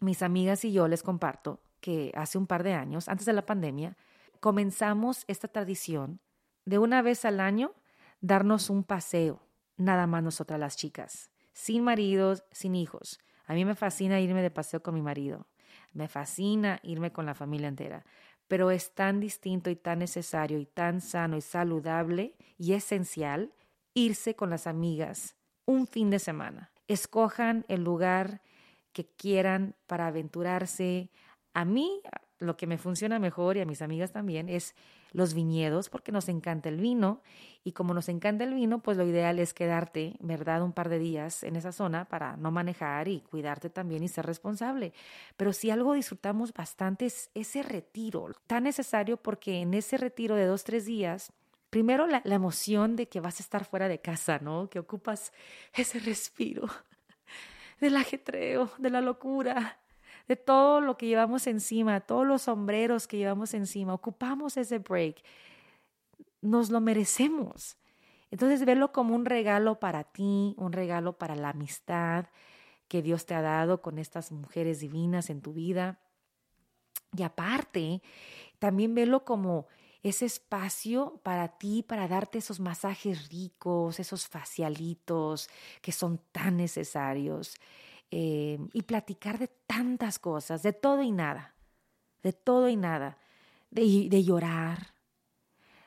Mis 0.00 0.22
amigas 0.22 0.64
y 0.64 0.72
yo 0.72 0.88
les 0.88 1.02
comparto 1.02 1.60
que 1.80 2.12
hace 2.14 2.38
un 2.38 2.46
par 2.46 2.62
de 2.62 2.74
años, 2.74 3.08
antes 3.08 3.26
de 3.26 3.32
la 3.32 3.46
pandemia, 3.46 3.96
comenzamos 4.40 5.24
esta 5.28 5.48
tradición 5.48 6.20
de 6.64 6.78
una 6.78 7.02
vez 7.02 7.24
al 7.24 7.40
año 7.40 7.72
darnos 8.20 8.70
un 8.70 8.84
paseo. 8.84 9.40
nada 9.76 10.06
más 10.06 10.22
nosotras 10.22 10.60
las 10.60 10.76
chicas, 10.76 11.30
sin 11.54 11.82
maridos, 11.82 12.44
sin 12.52 12.76
hijos. 12.76 13.18
A 13.46 13.54
mí 13.54 13.64
me 13.64 13.74
fascina 13.74 14.20
irme 14.20 14.42
de 14.42 14.50
paseo 14.50 14.82
con 14.82 14.94
mi 14.94 15.02
marido, 15.02 15.46
me 15.92 16.08
fascina 16.08 16.80
irme 16.82 17.12
con 17.12 17.26
la 17.26 17.34
familia 17.34 17.68
entera, 17.68 18.04
pero 18.48 18.70
es 18.70 18.92
tan 18.92 19.20
distinto 19.20 19.70
y 19.70 19.76
tan 19.76 19.98
necesario 20.00 20.58
y 20.58 20.66
tan 20.66 21.00
sano 21.00 21.36
y 21.36 21.40
saludable 21.40 22.34
y 22.58 22.74
esencial 22.74 23.52
irse 23.94 24.34
con 24.34 24.50
las 24.50 24.66
amigas 24.66 25.36
un 25.64 25.86
fin 25.86 26.10
de 26.10 26.18
semana. 26.18 26.70
Escojan 26.88 27.64
el 27.68 27.84
lugar 27.84 28.42
que 28.92 29.06
quieran 29.06 29.74
para 29.86 30.06
aventurarse. 30.06 31.10
A 31.54 31.64
mí 31.64 32.02
lo 32.38 32.56
que 32.56 32.66
me 32.66 32.78
funciona 32.78 33.18
mejor 33.18 33.56
y 33.56 33.60
a 33.60 33.66
mis 33.66 33.82
amigas 33.82 34.12
también 34.12 34.48
es 34.48 34.74
los 35.12 35.34
viñedos 35.34 35.88
porque 35.88 36.12
nos 36.12 36.28
encanta 36.28 36.68
el 36.68 36.80
vino 36.80 37.22
y 37.64 37.72
como 37.72 37.94
nos 37.94 38.08
encanta 38.08 38.44
el 38.44 38.54
vino, 38.54 38.80
pues 38.80 38.96
lo 38.96 39.06
ideal 39.06 39.38
es 39.38 39.54
quedarte, 39.54 40.16
¿verdad?, 40.20 40.62
un 40.62 40.72
par 40.72 40.88
de 40.88 40.98
días 40.98 41.44
en 41.44 41.56
esa 41.56 41.70
zona 41.70 42.06
para 42.06 42.36
no 42.36 42.50
manejar 42.50 43.08
y 43.08 43.20
cuidarte 43.20 43.70
también 43.70 44.02
y 44.02 44.08
ser 44.08 44.26
responsable. 44.26 44.92
Pero 45.36 45.52
si 45.52 45.70
algo 45.70 45.94
disfrutamos 45.94 46.52
bastante 46.52 47.06
es 47.06 47.30
ese 47.34 47.62
retiro, 47.62 48.32
tan 48.46 48.64
necesario 48.64 49.16
porque 49.16 49.60
en 49.60 49.74
ese 49.74 49.96
retiro 49.96 50.34
de 50.34 50.46
dos, 50.46 50.64
tres 50.64 50.86
días, 50.86 51.32
primero 51.70 52.06
la, 52.06 52.20
la 52.24 52.34
emoción 52.34 52.96
de 52.96 53.08
que 53.08 53.20
vas 53.20 53.38
a 53.38 53.42
estar 53.42 53.64
fuera 53.64 53.88
de 53.88 54.00
casa, 54.00 54.38
¿no? 54.40 54.68
Que 54.68 54.78
ocupas 54.78 55.32
ese 55.72 55.98
respiro 56.00 56.68
del 57.80 57.96
ajetreo, 57.96 58.70
de 58.78 58.90
la 58.90 59.00
locura, 59.00 59.81
de 60.32 60.36
todo 60.36 60.80
lo 60.80 60.96
que 60.96 61.06
llevamos 61.06 61.46
encima, 61.46 62.00
todos 62.00 62.26
los 62.26 62.42
sombreros 62.42 63.06
que 63.06 63.18
llevamos 63.18 63.52
encima. 63.52 63.92
Ocupamos 63.92 64.56
ese 64.56 64.78
break. 64.78 65.22
Nos 66.40 66.70
lo 66.70 66.80
merecemos. 66.80 67.76
Entonces, 68.30 68.64
verlo 68.64 68.92
como 68.92 69.14
un 69.14 69.26
regalo 69.26 69.78
para 69.78 70.04
ti, 70.04 70.54
un 70.56 70.72
regalo 70.72 71.18
para 71.18 71.36
la 71.36 71.50
amistad 71.50 72.26
que 72.88 73.02
Dios 73.02 73.26
te 73.26 73.34
ha 73.34 73.42
dado 73.42 73.82
con 73.82 73.98
estas 73.98 74.32
mujeres 74.32 74.80
divinas 74.80 75.28
en 75.28 75.42
tu 75.42 75.52
vida. 75.52 76.00
Y 77.14 77.22
aparte, 77.24 78.00
también 78.58 78.94
verlo 78.94 79.26
como 79.26 79.66
ese 80.02 80.24
espacio 80.24 81.20
para 81.22 81.58
ti, 81.58 81.82
para 81.82 82.08
darte 82.08 82.38
esos 82.38 82.58
masajes 82.58 83.28
ricos, 83.28 84.00
esos 84.00 84.26
facialitos 84.28 85.50
que 85.82 85.92
son 85.92 86.18
tan 86.32 86.56
necesarios. 86.56 87.54
Eh, 88.14 88.58
y 88.74 88.82
platicar 88.82 89.38
de 89.38 89.48
tantas 89.48 90.18
cosas, 90.18 90.62
de 90.62 90.74
todo 90.74 91.00
y 91.02 91.10
nada, 91.10 91.54
de 92.22 92.34
todo 92.34 92.68
y 92.68 92.76
nada, 92.76 93.16
de, 93.70 94.22
llorar, 94.22 94.92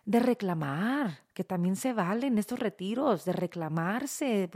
de 0.05 0.19
reclamar, 0.19 1.19
que 1.35 1.43
también 1.43 1.75
se 1.75 1.93
vale 1.93 2.25
en 2.25 2.39
estos 2.39 2.57
retiros, 2.57 3.25
de 3.25 3.33
reclamarse 3.33 4.49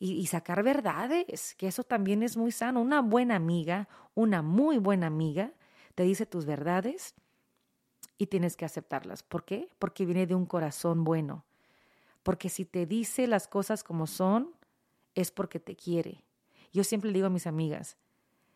y, 0.00 0.14
y, 0.14 0.26
sacar 0.26 0.64
verdades, 0.64 1.54
que 1.54 1.68
eso 1.68 1.84
también 1.84 2.24
es 2.24 2.36
muy 2.36 2.50
sano. 2.50 2.80
Una 2.80 3.02
buena 3.02 3.36
amiga, 3.36 3.88
una 4.16 4.42
muy 4.42 4.78
buena 4.78 5.06
amiga, 5.06 5.52
te 5.94 6.02
dice 6.02 6.26
tus 6.26 6.44
verdades 6.44 7.14
y 8.18 8.26
tienes 8.26 8.56
que 8.56 8.64
aceptarlas. 8.64 9.22
¿Por 9.22 9.44
qué? 9.44 9.68
Porque 9.78 10.06
viene 10.06 10.26
de 10.26 10.34
un 10.34 10.46
corazón 10.46 11.04
bueno. 11.04 11.44
Porque 12.24 12.48
si 12.48 12.64
te 12.64 12.84
dice 12.84 13.28
las 13.28 13.46
cosas 13.46 13.84
como 13.84 14.08
son, 14.08 14.56
es 15.14 15.30
porque 15.30 15.60
te 15.60 15.76
quiere. 15.76 16.24
Yo 16.74 16.84
siempre 16.84 17.08
le 17.08 17.14
digo 17.14 17.28
a 17.28 17.30
mis 17.30 17.46
amigas, 17.46 17.96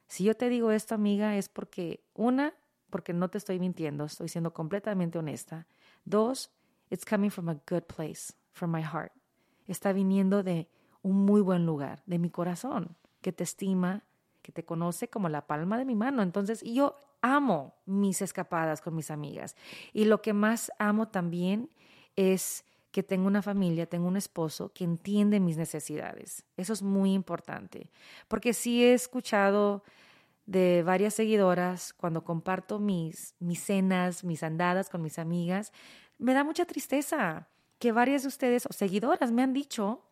si 0.09 0.25
yo 0.25 0.37
te 0.37 0.49
digo 0.49 0.73
esto, 0.73 0.95
amiga, 0.95 1.37
es 1.37 1.49
porque, 1.49 2.05
una, 2.15 2.55
porque 2.91 3.13
no 3.13 3.31
te 3.31 3.39
estoy 3.39 3.61
mintiendo, 3.61 4.05
estoy 4.05 4.29
siendo 4.29 4.53
completamente 4.53 5.19
honesta. 5.19 5.69
Dos, 6.05 6.51
it's 6.91 7.05
coming 7.05 7.31
from 7.31 7.49
a 7.49 7.61
good 7.71 7.85
place, 7.85 8.35
from 8.53 8.73
my 8.73 8.83
heart. 8.83 9.13
Está 9.69 9.93
viniendo 9.93 10.43
de 10.43 10.69
un 11.03 11.25
muy 11.25 11.41
buen 11.43 11.65
lugar, 11.65 12.03
de 12.07 12.19
mi 12.19 12.29
corazón, 12.29 12.97
que 13.21 13.33
te 13.33 13.45
estima, 13.45 14.05
que 14.43 14.51
te 14.51 14.65
conoce 14.65 15.09
como 15.09 15.29
la 15.29 15.47
palma 15.47 15.79
de 15.79 15.85
mi 15.85 15.95
mano. 15.95 16.23
Entonces, 16.23 16.63
yo 16.63 16.97
amo 17.21 17.77
mis 17.87 18.21
escapadas 18.21 18.81
con 18.81 18.97
mis 18.97 19.13
amigas. 19.13 19.55
Y 19.93 20.07
lo 20.07 20.23
que 20.23 20.33
más 20.33 20.73
amo 20.81 21.09
también 21.09 21.71
es 22.17 22.65
que 22.91 23.03
tengo 23.03 23.27
una 23.27 23.43
familia, 23.43 23.87
tengo 23.87 24.09
un 24.09 24.17
esposo 24.17 24.73
que 24.73 24.85
entiende 24.85 25.41
mis 25.41 25.57
necesidades. 25.57 26.45
Eso 26.57 26.73
es 26.73 26.83
muy 26.83 27.13
importante, 27.13 27.91
porque 28.29 28.55
sí 28.55 28.83
he 28.83 28.95
escuchado 28.95 29.85
de 30.47 30.83
varias 30.83 31.15
seguidoras 31.15 31.93
cuando 31.93 32.25
comparto 32.25 32.79
mis, 32.79 33.35
mis 33.39 33.63
cenas, 33.63 34.25
mis 34.25 34.43
andadas 34.43 34.89
con 34.89 35.03
mis 35.03 35.19
amigas, 35.19 35.73
me 36.17 36.33
da 36.33 36.43
mucha 36.43 36.65
tristeza 36.65 37.49
que 37.79 37.93
varias 37.93 38.23
de 38.23 38.29
ustedes 38.29 38.67
o 38.67 38.73
seguidoras 38.73 39.31
me 39.31 39.43
han 39.43 39.53
dicho 39.53 40.03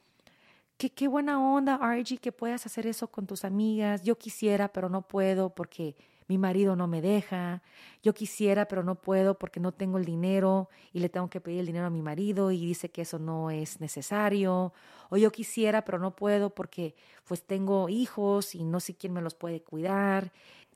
que 0.77 0.91
qué 0.91 1.09
buena 1.09 1.41
onda, 1.41 1.81
RG, 1.83 2.21
que 2.21 2.33
puedas 2.33 2.67
hacer 2.67 2.87
eso 2.87 3.11
con 3.11 3.27
tus 3.27 3.45
amigas. 3.45 4.03
Yo 4.03 4.19
quisiera, 4.19 4.69
pero 4.69 4.89
no 4.89 5.09
puedo 5.09 5.55
porque 5.55 5.97
mi 6.29 6.39
marido 6.39 6.75
no 6.75 6.87
me 6.87 7.01
deja, 7.01 7.63
yo 8.03 8.13
quisiera, 8.15 8.67
pero 8.67 8.83
no 8.83 8.97
puedo 8.97 9.39
porque 9.39 9.61
no 9.61 9.73
tengo 9.73 9.99
el 9.99 10.05
dinero 10.05 10.69
y 10.93 11.01
le 11.01 11.09
tengo 11.09 11.31
que 11.31 11.41
pedir 11.41 11.61
el 11.61 11.67
dinero 11.67 11.87
a 11.87 11.91
mi 11.91 12.03
marido 12.03 12.51
y 12.51 12.59
dice 12.59 12.91
que 12.91 13.03
eso 13.03 13.19
no 13.19 13.51
es 13.51 13.81
necesario, 13.81 14.73
o 15.09 15.17
yo 15.17 15.31
quisiera, 15.31 15.85
pero 15.85 15.99
no 15.99 16.17
puedo 16.17 16.51
porque 16.51 16.95
pues 17.25 17.45
tengo 17.45 17.89
hijos 17.89 18.55
y 18.55 18.65
no 18.65 18.81
sé 18.81 18.95
quién 18.95 19.13
me 19.13 19.23
los 19.23 19.35
puede 19.35 19.63
cuidar. 19.63 20.33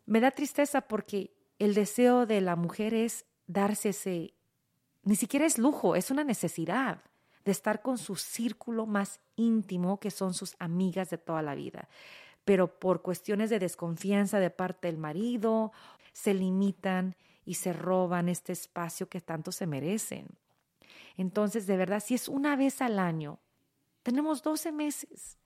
Me 0.07 0.21
da 0.21 0.31
tristeza 0.31 0.83
porque 0.83 1.33
el 1.59 1.75
deseo 1.75 2.27
de 2.27 2.41
la 2.41 2.57
mujer 2.57 2.95
es 2.95 3.27
darse 3.47 3.91
ese, 3.91 4.35
ni 5.03 5.17
siquiera 5.17 5.47
es 5.47 5.59
lujo, 5.59 5.97
es 5.97 6.11
una 6.11 6.25
necesidad 6.25 7.03
de 7.45 7.53
estar 7.53 7.83
con 7.83 7.99
su 7.99 8.17
círculo 8.17 8.87
más 8.87 9.19
íntimo, 9.35 9.99
que 9.99 10.11
son 10.11 10.35
sus 10.35 10.55
amigas 10.59 11.11
de 11.11 11.19
toda 11.19 11.43
la 11.43 11.55
vida 11.55 11.89
pero 12.45 12.79
por 12.79 13.03
cuestiones 13.03 13.51
de 13.51 13.59
desconfianza 13.59 14.39
de 14.39 14.51
parte 14.51 14.89
del 14.89 14.99
marido, 14.99 15.73
se 16.13 16.35
limitan 16.35 17.17
y 17.45 17.55
se 17.55 17.73
roban 17.73 18.29
este 18.29 18.53
espacio 18.53 19.09
que 19.09 19.21
tanto 19.21 19.53
se 19.53 19.67
merecen. 19.67 20.27
Entonces, 21.17 21.67
de 21.67 21.77
verdad, 21.77 22.03
si 22.05 22.15
es 22.15 22.29
una 22.29 22.57
vez 22.57 22.81
al 22.83 22.99
año, 22.99 23.39
tenemos 24.03 24.43
12 24.43 24.73
meses, 24.73 25.39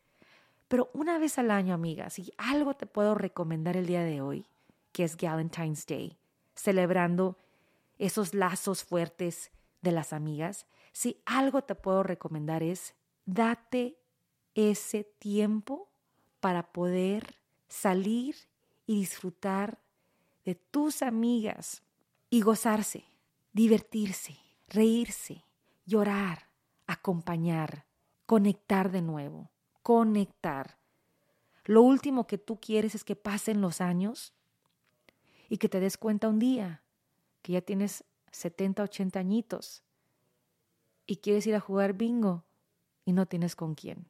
pero 0.68 0.90
una 0.92 1.18
vez 1.18 1.38
al 1.38 1.50
año, 1.50 1.74
amigas, 1.74 2.14
si 2.14 2.32
algo 2.38 2.74
te 2.74 2.86
puedo 2.86 3.14
recomendar 3.14 3.76
el 3.76 3.86
día 3.86 4.02
de 4.02 4.20
hoy, 4.20 4.46
que 4.92 5.04
es 5.04 5.16
Valentine's 5.16 5.86
Day, 5.86 6.16
celebrando 6.54 7.36
esos 7.98 8.34
lazos 8.34 8.84
fuertes 8.84 9.50
de 9.82 9.92
las 9.92 10.12
amigas, 10.12 10.66
si 10.92 11.20
algo 11.26 11.62
te 11.62 11.74
puedo 11.74 12.02
recomendar 12.02 12.62
es 12.62 12.94
date 13.26 13.98
ese 14.54 15.04
tiempo 15.18 15.88
para 16.44 16.72
poder 16.72 17.38
salir 17.68 18.36
y 18.84 18.96
disfrutar 18.96 19.78
de 20.44 20.54
tus 20.54 21.00
amigas 21.00 21.82
y 22.28 22.42
gozarse, 22.42 23.06
divertirse, 23.54 24.36
reírse, 24.68 25.42
llorar, 25.86 26.50
acompañar, 26.86 27.86
conectar 28.26 28.92
de 28.92 29.00
nuevo, 29.00 29.52
conectar. 29.82 30.76
Lo 31.64 31.80
último 31.80 32.26
que 32.26 32.36
tú 32.36 32.60
quieres 32.60 32.94
es 32.94 33.04
que 33.04 33.16
pasen 33.16 33.62
los 33.62 33.80
años 33.80 34.34
y 35.48 35.56
que 35.56 35.70
te 35.70 35.80
des 35.80 35.96
cuenta 35.96 36.28
un 36.28 36.40
día 36.40 36.82
que 37.40 37.52
ya 37.52 37.62
tienes 37.62 38.04
70, 38.32 38.82
80 38.82 39.18
añitos 39.18 39.82
y 41.06 41.16
quieres 41.16 41.46
ir 41.46 41.54
a 41.54 41.60
jugar 41.60 41.94
bingo 41.94 42.44
y 43.06 43.14
no 43.14 43.24
tienes 43.24 43.56
con 43.56 43.74
quién. 43.74 44.04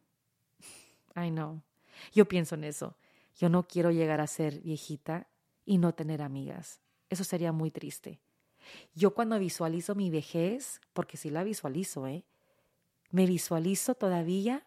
I 1.14 1.30
know. 1.30 1.62
Yo 2.12 2.26
pienso 2.26 2.54
en 2.54 2.64
eso. 2.64 2.96
Yo 3.36 3.48
no 3.48 3.66
quiero 3.66 3.90
llegar 3.90 4.20
a 4.20 4.26
ser 4.26 4.60
viejita 4.60 5.28
y 5.64 5.78
no 5.78 5.94
tener 5.94 6.22
amigas. 6.22 6.80
Eso 7.08 7.24
sería 7.24 7.52
muy 7.52 7.70
triste. 7.70 8.20
Yo 8.94 9.14
cuando 9.14 9.38
visualizo 9.38 9.94
mi 9.94 10.10
vejez, 10.10 10.80
porque 10.92 11.16
sí 11.16 11.30
la 11.30 11.44
visualizo, 11.44 12.06
¿eh? 12.06 12.24
Me 13.10 13.26
visualizo 13.26 13.94
todavía 13.94 14.66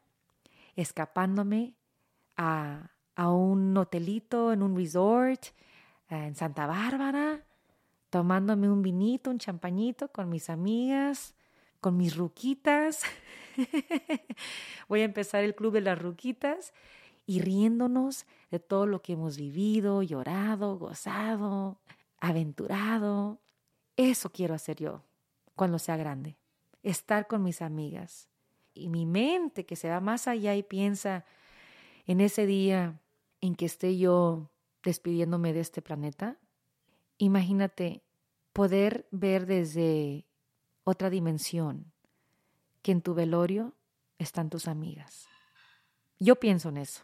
escapándome 0.76 1.76
a, 2.36 2.92
a 3.16 3.32
un 3.32 3.76
hotelito, 3.76 4.54
en 4.54 4.62
un 4.62 4.76
resort, 4.76 5.48
en 6.10 6.36
Santa 6.36 6.68
Bárbara, 6.68 7.44
tomándome 8.10 8.70
un 8.70 8.82
vinito, 8.82 9.30
un 9.30 9.40
champañito 9.40 10.12
con 10.12 10.30
mis 10.30 10.50
amigas, 10.50 11.36
con 11.82 11.98
mis 11.98 12.16
ruquitas. 12.16 13.02
Voy 14.88 15.02
a 15.02 15.06
empezar 15.06 15.44
el 15.44 15.56
club 15.56 15.74
de 15.74 15.82
las 15.82 16.00
ruquitas 16.00 16.74
y 17.28 17.42
riéndonos 17.42 18.26
de 18.50 18.60
todo 18.60 18.88
lo 18.88 19.02
que 19.04 19.14
hemos 19.14 19.38
vivido, 19.38 20.02
llorado, 20.02 20.80
gozado, 20.80 21.78
aventurado. 22.20 23.40
Eso 23.98 24.32
quiero 24.32 24.56
hacer 24.56 24.78
yo 24.78 25.04
cuando 25.56 25.78
sea 25.78 25.98
grande, 25.98 26.38
estar 26.84 27.28
con 27.28 27.44
mis 27.44 27.62
amigas. 27.62 28.30
Y 28.74 28.88
mi 28.88 29.06
mente 29.06 29.66
que 29.66 29.76
se 29.76 29.90
va 29.90 30.00
más 30.00 30.28
allá 30.28 30.56
y 30.56 30.64
piensa 30.64 31.26
en 32.06 32.22
ese 32.22 32.46
día 32.46 33.02
en 33.42 33.56
que 33.56 33.66
esté 33.66 33.98
yo 33.98 34.50
despidiéndome 34.84 35.52
de 35.52 35.60
este 35.60 35.82
planeta, 35.82 36.38
imagínate 37.18 38.04
poder 38.54 39.06
ver 39.12 39.46
desde 39.48 40.26
otra 40.86 41.10
dimensión 41.10 41.92
que 42.82 42.94
en 42.94 43.02
tu 43.02 43.14
velorio 43.14 43.74
están 44.18 44.50
tus 44.50 44.70
amigas. 44.70 45.28
Yo 46.20 46.38
pienso 46.38 46.70
en 46.70 46.78
eso, 46.78 47.04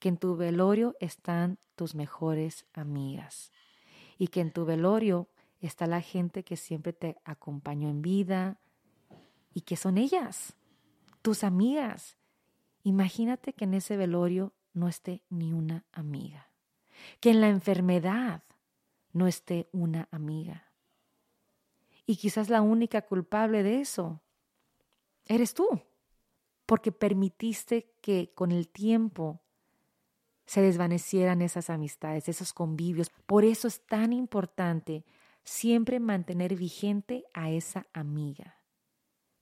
que 0.00 0.08
en 0.08 0.16
tu 0.16 0.34
velorio 0.34 0.96
están 0.98 1.58
tus 1.76 1.94
mejores 1.94 2.66
amigas 2.72 3.52
y 4.18 4.28
que 4.28 4.40
en 4.40 4.50
tu 4.50 4.64
velorio 4.64 5.28
está 5.60 5.86
la 5.86 6.00
gente 6.00 6.42
que 6.42 6.56
siempre 6.56 6.92
te 6.92 7.18
acompañó 7.24 7.88
en 7.88 8.02
vida 8.02 8.58
y 9.52 9.60
que 9.60 9.76
son 9.76 9.98
ellas, 9.98 10.56
tus 11.22 11.44
amigas. 11.44 12.16
Imagínate 12.82 13.52
que 13.52 13.64
en 13.64 13.74
ese 13.74 13.96
velorio 13.96 14.54
no 14.72 14.88
esté 14.88 15.22
ni 15.28 15.52
una 15.52 15.84
amiga, 15.92 16.50
que 17.20 17.30
en 17.30 17.42
la 17.42 17.48
enfermedad 17.48 18.42
no 19.12 19.26
esté 19.26 19.68
una 19.70 20.08
amiga. 20.10 20.72
Y 22.06 22.16
quizás 22.16 22.48
la 22.48 22.62
única 22.62 23.02
culpable 23.02 23.62
de 23.62 23.80
eso 23.80 24.22
eres 25.26 25.52
tú, 25.52 25.68
porque 26.64 26.90
permitiste 26.90 27.92
que 28.00 28.32
con 28.34 28.50
el 28.50 28.68
tiempo 28.68 29.42
se 30.50 30.62
desvanecieran 30.62 31.42
esas 31.42 31.70
amistades, 31.70 32.28
esos 32.28 32.52
convivios. 32.52 33.12
Por 33.26 33.44
eso 33.44 33.68
es 33.68 33.86
tan 33.86 34.12
importante 34.12 35.04
siempre 35.44 36.00
mantener 36.00 36.56
vigente 36.56 37.22
a 37.34 37.50
esa 37.50 37.86
amiga. 37.92 38.56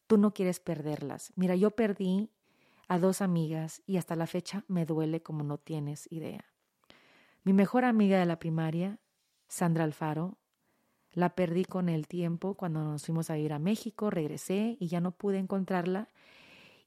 Tú 0.06 0.18
no 0.18 0.34
quieres 0.34 0.60
perderlas. 0.60 1.32
Mira, 1.34 1.56
yo 1.56 1.70
perdí 1.70 2.28
a 2.88 2.98
dos 2.98 3.22
amigas 3.22 3.80
y 3.86 3.96
hasta 3.96 4.16
la 4.16 4.26
fecha 4.26 4.66
me 4.68 4.84
duele 4.84 5.22
como 5.22 5.44
no 5.44 5.56
tienes 5.56 6.12
idea. 6.12 6.44
Mi 7.42 7.54
mejor 7.54 7.86
amiga 7.86 8.18
de 8.18 8.26
la 8.26 8.38
primaria, 8.38 8.98
Sandra 9.46 9.84
Alfaro, 9.84 10.36
la 11.14 11.34
perdí 11.34 11.64
con 11.64 11.88
el 11.88 12.06
tiempo 12.06 12.52
cuando 12.52 12.84
nos 12.84 13.06
fuimos 13.06 13.30
a 13.30 13.38
ir 13.38 13.54
a 13.54 13.58
México, 13.58 14.10
regresé 14.10 14.76
y 14.78 14.88
ya 14.88 15.00
no 15.00 15.12
pude 15.12 15.38
encontrarla. 15.38 16.10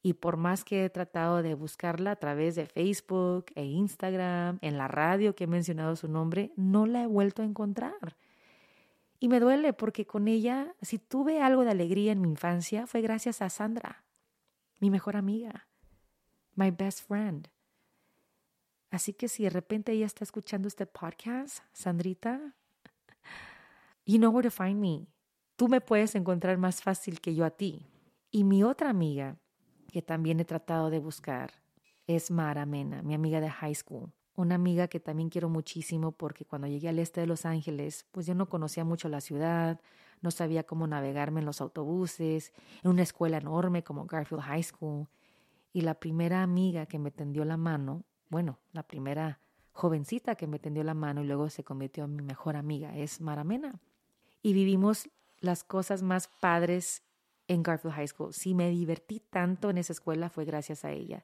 Y 0.03 0.13
por 0.13 0.37
más 0.37 0.63
que 0.63 0.85
he 0.85 0.89
tratado 0.89 1.43
de 1.43 1.53
buscarla 1.53 2.11
a 2.11 2.15
través 2.15 2.55
de 2.55 2.65
Facebook 2.65 3.45
e 3.55 3.65
Instagram, 3.65 4.57
en 4.61 4.77
la 4.77 4.87
radio 4.87 5.35
que 5.35 5.43
he 5.43 5.47
mencionado 5.47 5.95
su 5.95 6.07
nombre, 6.07 6.51
no 6.55 6.85
la 6.87 7.03
he 7.03 7.07
vuelto 7.07 7.43
a 7.43 7.45
encontrar. 7.45 8.17
Y 9.19 9.27
me 9.27 9.39
duele 9.39 9.73
porque 9.73 10.07
con 10.07 10.27
ella, 10.27 10.73
si 10.81 10.97
tuve 10.97 11.41
algo 11.41 11.63
de 11.63 11.71
alegría 11.71 12.11
en 12.11 12.21
mi 12.21 12.29
infancia, 12.29 12.87
fue 12.87 13.01
gracias 13.01 13.43
a 13.43 13.49
Sandra, 13.51 14.03
mi 14.79 14.89
mejor 14.89 15.15
amiga, 15.15 15.67
my 16.55 16.71
best 16.71 17.07
friend. 17.07 17.47
Así 18.89 19.13
que 19.13 19.29
si 19.29 19.43
de 19.43 19.51
repente 19.51 19.91
ella 19.91 20.07
está 20.07 20.23
escuchando 20.23 20.67
este 20.67 20.87
podcast, 20.87 21.59
Sandrita, 21.71 22.55
you 24.05 24.17
know 24.17 24.31
where 24.31 24.47
to 24.47 24.51
find 24.51 24.79
me. 24.79 25.07
Tú 25.55 25.69
me 25.69 25.79
puedes 25.79 26.15
encontrar 26.15 26.57
más 26.57 26.81
fácil 26.81 27.21
que 27.21 27.35
yo 27.35 27.45
a 27.45 27.51
ti. 27.51 27.85
Y 28.31 28.43
mi 28.43 28.63
otra 28.63 28.89
amiga, 28.89 29.37
que 29.91 30.01
también 30.01 30.39
he 30.39 30.45
tratado 30.45 30.89
de 30.89 30.99
buscar, 30.99 31.51
es 32.07 32.31
Mara 32.31 32.65
Mena, 32.65 33.03
mi 33.03 33.13
amiga 33.13 33.39
de 33.41 33.49
high 33.49 33.75
school 33.75 34.11
una 34.35 34.55
amiga 34.55 34.87
que 34.87 34.99
también 34.99 35.29
quiero 35.29 35.49
muchísimo 35.49 36.11
porque 36.11 36.45
cuando 36.45 36.67
llegué 36.67 36.89
al 36.89 36.99
este 36.99 37.21
de 37.21 37.27
Los 37.27 37.45
Ángeles, 37.45 38.05
pues 38.11 38.25
yo 38.25 38.35
no 38.35 38.47
conocía 38.47 38.83
mucho 38.83 39.09
la 39.09 39.21
ciudad, 39.21 39.79
no 40.21 40.31
sabía 40.31 40.63
cómo 40.63 40.87
navegarme 40.87 41.39
en 41.39 41.45
los 41.45 41.61
autobuses, 41.61 42.53
en 42.83 42.91
una 42.91 43.03
escuela 43.03 43.37
enorme 43.37 43.83
como 43.83 44.05
Garfield 44.05 44.43
High 44.43 44.63
School. 44.63 45.07
Y 45.73 45.81
la 45.81 45.95
primera 45.95 46.43
amiga 46.43 46.85
que 46.85 46.99
me 46.99 47.11
tendió 47.11 47.45
la 47.45 47.57
mano, 47.57 48.03
bueno, 48.29 48.59
la 48.71 48.83
primera 48.83 49.39
jovencita 49.73 50.35
que 50.35 50.47
me 50.47 50.59
tendió 50.59 50.83
la 50.83 50.93
mano 50.93 51.23
y 51.23 51.27
luego 51.27 51.49
se 51.49 51.63
convirtió 51.63 52.05
en 52.05 52.15
mi 52.15 52.23
mejor 52.23 52.55
amiga, 52.55 52.95
es 52.97 53.21
Maramena. 53.21 53.79
Y 54.41 54.53
vivimos 54.53 55.09
las 55.39 55.63
cosas 55.63 56.03
más 56.03 56.27
padres 56.27 57.03
en 57.51 57.63
Garfield 57.63 57.95
High 57.95 58.07
School. 58.07 58.33
Si 58.33 58.53
me 58.55 58.69
divertí 58.69 59.19
tanto 59.19 59.69
en 59.69 59.77
esa 59.77 59.91
escuela 59.91 60.29
fue 60.29 60.45
gracias 60.45 60.85
a 60.85 60.91
ella. 60.91 61.23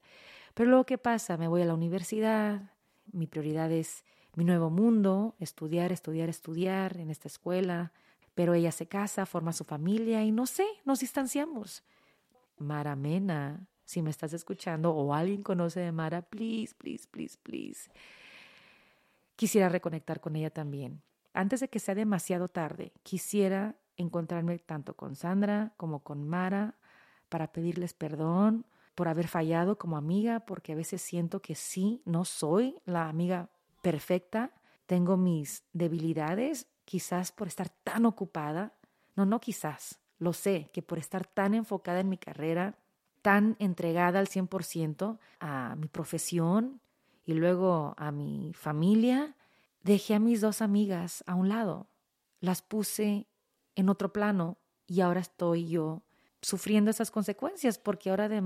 Pero 0.54 0.68
luego, 0.68 0.84
¿qué 0.84 0.98
pasa? 0.98 1.38
Me 1.38 1.48
voy 1.48 1.62
a 1.62 1.64
la 1.64 1.74
universidad, 1.74 2.72
mi 3.12 3.26
prioridad 3.26 3.72
es 3.72 4.04
mi 4.34 4.44
nuevo 4.44 4.68
mundo, 4.68 5.34
estudiar, 5.38 5.90
estudiar, 5.90 6.28
estudiar 6.28 6.98
en 6.98 7.10
esta 7.10 7.28
escuela, 7.28 7.92
pero 8.34 8.52
ella 8.52 8.72
se 8.72 8.86
casa, 8.86 9.24
forma 9.24 9.52
su 9.52 9.64
familia 9.64 10.22
y 10.22 10.30
no 10.30 10.46
sé, 10.46 10.66
nos 10.84 11.00
distanciamos. 11.00 11.82
Mara 12.58 12.94
Mena, 12.94 13.66
si 13.84 14.02
me 14.02 14.10
estás 14.10 14.34
escuchando 14.34 14.92
o 14.92 15.14
alguien 15.14 15.42
conoce 15.42 15.80
de 15.80 15.92
Mara, 15.92 16.22
please, 16.22 16.74
please, 16.76 17.08
please, 17.10 17.38
please. 17.42 17.90
Quisiera 19.34 19.70
reconectar 19.70 20.20
con 20.20 20.36
ella 20.36 20.50
también. 20.50 21.00
Antes 21.32 21.60
de 21.60 21.68
que 21.68 21.78
sea 21.78 21.94
demasiado 21.94 22.48
tarde, 22.48 22.92
quisiera 23.02 23.76
encontrarme 23.98 24.58
tanto 24.58 24.94
con 24.94 25.14
Sandra 25.14 25.74
como 25.76 26.02
con 26.02 26.26
Mara 26.26 26.76
para 27.28 27.52
pedirles 27.52 27.92
perdón 27.92 28.64
por 28.94 29.08
haber 29.08 29.28
fallado 29.28 29.78
como 29.78 29.96
amiga, 29.96 30.40
porque 30.40 30.72
a 30.72 30.76
veces 30.76 31.02
siento 31.02 31.40
que 31.40 31.54
sí, 31.54 32.02
no 32.04 32.24
soy 32.24 32.80
la 32.84 33.08
amiga 33.08 33.48
perfecta, 33.82 34.50
tengo 34.86 35.16
mis 35.16 35.62
debilidades, 35.72 36.66
quizás 36.84 37.30
por 37.30 37.46
estar 37.46 37.68
tan 37.68 38.06
ocupada, 38.06 38.72
no, 39.14 39.24
no 39.24 39.40
quizás, 39.40 40.00
lo 40.18 40.32
sé, 40.32 40.70
que 40.72 40.82
por 40.82 40.98
estar 40.98 41.26
tan 41.26 41.54
enfocada 41.54 42.00
en 42.00 42.08
mi 42.08 42.18
carrera, 42.18 42.74
tan 43.22 43.56
entregada 43.60 44.18
al 44.18 44.26
100% 44.26 45.18
a 45.38 45.76
mi 45.76 45.86
profesión 45.86 46.80
y 47.24 47.34
luego 47.34 47.94
a 47.98 48.10
mi 48.10 48.52
familia, 48.54 49.36
dejé 49.82 50.14
a 50.14 50.18
mis 50.18 50.40
dos 50.40 50.60
amigas 50.60 51.22
a 51.26 51.34
un 51.34 51.48
lado, 51.48 51.86
las 52.40 52.62
puse 52.62 53.26
en 53.78 53.88
otro 53.88 54.12
plano 54.12 54.58
y 54.88 55.02
ahora 55.02 55.20
estoy 55.20 55.68
yo 55.68 56.02
sufriendo 56.42 56.90
esas 56.90 57.12
consecuencias, 57.12 57.78
porque 57.78 58.10
ahora 58.10 58.28
de, 58.28 58.42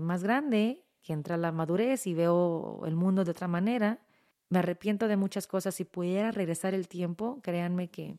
más 0.00 0.22
grande, 0.22 0.82
que 1.02 1.12
entra 1.12 1.36
la 1.36 1.52
madurez 1.52 2.06
y 2.06 2.14
veo 2.14 2.82
el 2.86 2.96
mundo 2.96 3.24
de 3.24 3.32
otra 3.32 3.48
manera, 3.48 4.00
me 4.48 4.60
arrepiento 4.60 5.08
de 5.08 5.16
muchas 5.16 5.46
cosas. 5.46 5.74
Si 5.74 5.84
pudiera 5.84 6.30
regresar 6.30 6.72
el 6.72 6.88
tiempo, 6.88 7.40
créanme 7.42 7.88
que, 7.90 8.16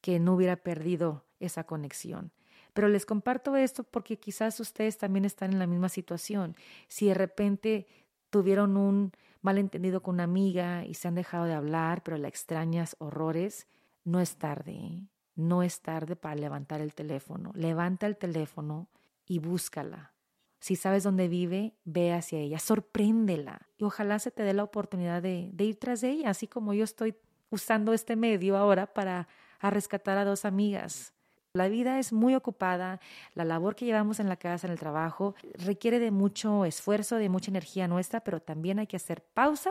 que 0.00 0.20
no 0.20 0.34
hubiera 0.34 0.56
perdido 0.56 1.24
esa 1.40 1.64
conexión. 1.64 2.30
Pero 2.72 2.88
les 2.88 3.04
comparto 3.04 3.56
esto 3.56 3.82
porque 3.82 4.18
quizás 4.18 4.60
ustedes 4.60 4.98
también 4.98 5.24
están 5.24 5.52
en 5.52 5.58
la 5.58 5.66
misma 5.66 5.88
situación. 5.88 6.54
Si 6.86 7.06
de 7.06 7.14
repente 7.14 7.86
tuvieron 8.30 8.76
un 8.76 9.12
malentendido 9.42 10.02
con 10.02 10.16
una 10.16 10.24
amiga 10.24 10.84
y 10.84 10.94
se 10.94 11.08
han 11.08 11.14
dejado 11.16 11.46
de 11.46 11.54
hablar, 11.54 12.02
pero 12.04 12.16
la 12.16 12.28
extrañas 12.28 12.94
horrores, 12.98 13.66
no 14.04 14.20
es 14.20 14.36
tarde. 14.36 14.72
¿eh? 14.72 15.02
No 15.36 15.62
es 15.62 15.80
tarde 15.82 16.16
para 16.16 16.34
levantar 16.34 16.80
el 16.80 16.94
teléfono. 16.94 17.52
Levanta 17.54 18.06
el 18.06 18.16
teléfono 18.16 18.88
y 19.26 19.38
búscala. 19.38 20.12
Si 20.58 20.74
sabes 20.74 21.04
dónde 21.04 21.28
vive, 21.28 21.74
ve 21.84 22.12
hacia 22.12 22.40
ella, 22.40 22.58
sorpréndela 22.58 23.68
y 23.76 23.84
ojalá 23.84 24.18
se 24.18 24.30
te 24.30 24.42
dé 24.42 24.54
la 24.54 24.64
oportunidad 24.64 25.22
de, 25.22 25.52
ir 25.58 25.78
tras 25.78 26.00
de 26.00 26.10
ella, 26.10 26.30
así 26.30 26.48
como 26.48 26.72
yo 26.74 26.82
estoy 26.82 27.14
usando 27.50 27.92
este 27.92 28.16
medio 28.16 28.56
ahora 28.56 28.92
para 28.92 29.28
rescatar 29.60 30.18
a 30.18 30.24
dos 30.24 30.44
amigas. 30.44 31.12
La 31.52 31.68
vida 31.68 31.98
es 31.98 32.12
muy 32.12 32.34
ocupada, 32.34 33.00
la 33.34 33.44
labor 33.44 33.76
que 33.76 33.84
llevamos 33.84 34.18
en 34.18 34.28
la 34.28 34.36
casa, 34.36 34.66
en 34.66 34.72
el 34.72 34.78
trabajo, 34.78 35.34
requiere 35.54 35.98
de 35.98 36.10
mucho 36.10 36.64
esfuerzo, 36.64 37.16
de 37.16 37.28
mucha 37.28 37.50
energía 37.50 37.88
nuestra, 37.88 38.20
pero 38.20 38.40
también 38.40 38.78
hay 38.78 38.86
que 38.86 38.96
hacer 38.96 39.22
pausa 39.22 39.70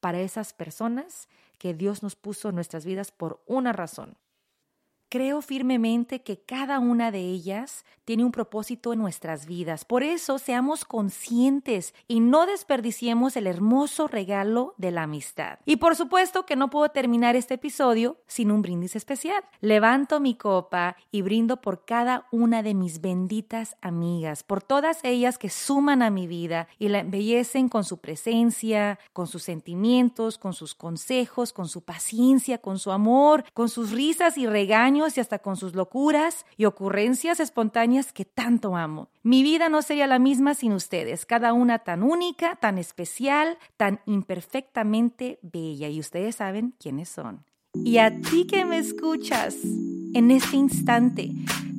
para 0.00 0.20
esas 0.20 0.52
personas 0.52 1.28
que 1.58 1.74
Dios 1.74 2.02
nos 2.02 2.16
puso 2.16 2.48
en 2.48 2.54
nuestras 2.54 2.86
vidas 2.86 3.10
por 3.10 3.42
una 3.46 3.72
razón. 3.72 4.16
Creo 5.10 5.40
firmemente 5.40 6.20
que 6.20 6.38
cada 6.38 6.78
una 6.78 7.10
de 7.10 7.20
ellas 7.20 7.86
tiene 8.04 8.24
un 8.24 8.32
propósito 8.32 8.92
en 8.92 8.98
nuestras 8.98 9.46
vidas. 9.46 9.86
Por 9.86 10.02
eso 10.02 10.38
seamos 10.38 10.84
conscientes 10.84 11.94
y 12.06 12.20
no 12.20 12.44
desperdiciemos 12.44 13.34
el 13.38 13.46
hermoso 13.46 14.06
regalo 14.06 14.74
de 14.76 14.90
la 14.90 15.04
amistad. 15.04 15.60
Y 15.64 15.76
por 15.76 15.96
supuesto 15.96 16.44
que 16.44 16.56
no 16.56 16.68
puedo 16.68 16.90
terminar 16.90 17.36
este 17.36 17.54
episodio 17.54 18.18
sin 18.26 18.50
un 18.50 18.60
brindis 18.60 18.96
especial. 18.96 19.42
Levanto 19.62 20.20
mi 20.20 20.34
copa 20.34 20.96
y 21.10 21.22
brindo 21.22 21.62
por 21.62 21.86
cada 21.86 22.26
una 22.30 22.62
de 22.62 22.74
mis 22.74 23.00
benditas 23.00 23.76
amigas, 23.80 24.42
por 24.42 24.62
todas 24.62 25.02
ellas 25.04 25.38
que 25.38 25.48
suman 25.48 26.02
a 26.02 26.10
mi 26.10 26.26
vida 26.26 26.68
y 26.78 26.88
la 26.88 26.98
embellecen 26.98 27.70
con 27.70 27.84
su 27.84 27.98
presencia, 27.98 28.98
con 29.14 29.26
sus 29.26 29.42
sentimientos, 29.42 30.36
con 30.36 30.52
sus 30.52 30.74
consejos, 30.74 31.54
con 31.54 31.66
su 31.66 31.82
paciencia, 31.82 32.58
con 32.58 32.78
su 32.78 32.92
amor, 32.92 33.44
con 33.54 33.70
sus 33.70 33.92
risas 33.92 34.36
y 34.36 34.46
regaños 34.46 34.97
y 35.06 35.20
hasta 35.20 35.38
con 35.38 35.56
sus 35.56 35.74
locuras 35.74 36.44
y 36.56 36.64
ocurrencias 36.64 37.40
espontáneas 37.40 38.12
que 38.12 38.24
tanto 38.24 38.76
amo. 38.76 39.08
Mi 39.22 39.42
vida 39.42 39.68
no 39.68 39.82
sería 39.82 40.06
la 40.06 40.18
misma 40.18 40.54
sin 40.54 40.72
ustedes, 40.72 41.24
cada 41.24 41.52
una 41.52 41.78
tan 41.78 42.02
única, 42.02 42.56
tan 42.56 42.78
especial, 42.78 43.58
tan 43.76 44.00
imperfectamente 44.06 45.38
bella 45.42 45.88
y 45.88 46.00
ustedes 46.00 46.36
saben 46.36 46.74
quiénes 46.78 47.08
son. 47.08 47.44
Y 47.74 47.98
a 47.98 48.20
ti 48.20 48.46
que 48.46 48.64
me 48.64 48.78
escuchas 48.78 49.56
en 50.14 50.30
este 50.30 50.56
instante, 50.56 51.30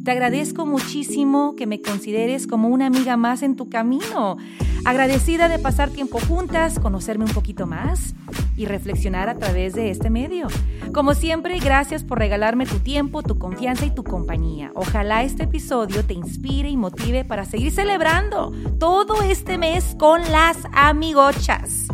Te 0.04 0.12
agradezco 0.12 0.66
muchísimo 0.66 1.56
que 1.58 1.68
me 1.68 1.82
consideres 1.82 2.48
como 2.48 2.70
una 2.70 2.86
amiga 2.86 3.18
más 3.18 3.44
en 3.44 3.58
tu 3.58 3.70
camino. 3.70 4.38
Agradecida 4.86 5.50
de 5.50 5.60
pasar 5.60 5.90
tiempo 5.90 6.20
juntas, 6.20 6.80
conocerme 6.80 7.26
un 7.26 7.32
poquito 7.32 7.68
más 7.68 8.14
y 8.56 8.66
reflexionar 8.66 9.30
a 9.30 9.36
través 9.38 9.74
de 9.74 9.90
este 9.90 10.10
medio. 10.10 10.48
Como 10.94 11.14
siempre, 11.14 11.60
gracias 11.60 12.04
por 12.04 12.20
regalarme 12.20 12.66
tu 12.66 12.80
tiempo, 12.80 13.22
tu 13.22 13.38
confianza 13.38 13.86
y 13.86 13.92
tu 13.92 14.04
compañía. 14.04 14.72
Ojalá 14.76 15.24
este 15.24 15.44
episodio 15.44 16.04
te 16.06 16.14
inspire 16.14 16.70
y 16.70 16.78
motive 16.78 17.26
para 17.26 17.46
seguir 17.46 17.72
celebrando 17.72 18.52
todo 18.80 19.22
este 19.22 19.58
mes 19.58 19.96
con 20.00 20.22
las 20.32 20.58
amigochas. 20.74 21.88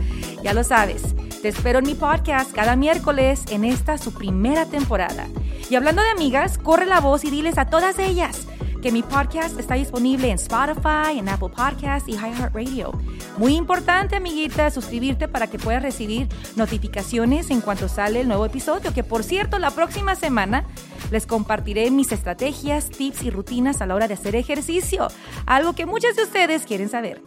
Ya 0.43 0.53
lo 0.53 0.63
sabes, 0.63 1.15
te 1.41 1.49
espero 1.49 1.79
en 1.79 1.85
mi 1.85 1.95
podcast 1.95 2.51
cada 2.51 2.75
miércoles 2.75 3.43
en 3.49 3.65
esta 3.65 3.97
su 3.97 4.13
primera 4.13 4.65
temporada. 4.65 5.27
Y 5.69 5.75
hablando 5.75 6.03
de 6.03 6.11
amigas, 6.11 6.59
corre 6.59 6.85
la 6.85 6.99
voz 6.99 7.25
y 7.25 7.31
diles 7.31 7.57
a 7.57 7.65
todas 7.65 7.97
ellas 7.97 8.47
que 8.85 8.91
mi 8.91 9.01
podcast 9.01 9.59
está 9.59 9.73
disponible 9.73 10.29
en 10.29 10.35
Spotify, 10.35 11.17
en 11.17 11.27
Apple 11.27 11.49
Podcasts 11.49 12.07
y 12.07 12.11
iHeartRadio. 12.11 12.91
Muy 13.35 13.55
importante, 13.55 14.15
amiguita, 14.15 14.69
suscribirte 14.69 15.27
para 15.27 15.47
que 15.47 15.57
puedas 15.57 15.81
recibir 15.81 16.27
notificaciones 16.55 17.49
en 17.49 17.61
cuanto 17.61 17.89
sale 17.89 18.21
el 18.21 18.27
nuevo 18.27 18.45
episodio, 18.45 18.93
que 18.93 19.03
por 19.03 19.23
cierto, 19.23 19.57
la 19.57 19.71
próxima 19.71 20.13
semana 20.13 20.65
les 21.09 21.25
compartiré 21.25 21.89
mis 21.89 22.11
estrategias, 22.11 22.91
tips 22.91 23.23
y 23.23 23.31
rutinas 23.31 23.81
a 23.81 23.87
la 23.87 23.95
hora 23.95 24.07
de 24.07 24.13
hacer 24.13 24.35
ejercicio, 24.35 25.07
algo 25.47 25.73
que 25.73 25.87
muchas 25.87 26.15
de 26.15 26.21
ustedes 26.21 26.67
quieren 26.67 26.89
saber. 26.89 27.23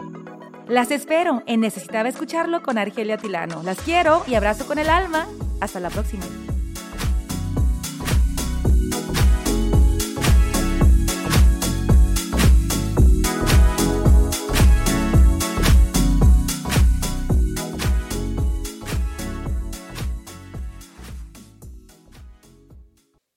Las 0.68 0.92
espero 0.92 1.42
en 1.46 1.58
Necesitaba 1.58 2.08
Escucharlo 2.08 2.62
con 2.62 2.78
Argelia 2.78 3.16
Tilano. 3.16 3.64
Las 3.64 3.80
quiero 3.80 4.22
y 4.28 4.36
abrazo 4.36 4.64
con 4.64 4.78
el 4.78 4.88
alma. 4.88 5.26
Hasta 5.60 5.80
la 5.80 5.90
próxima. 5.90 6.22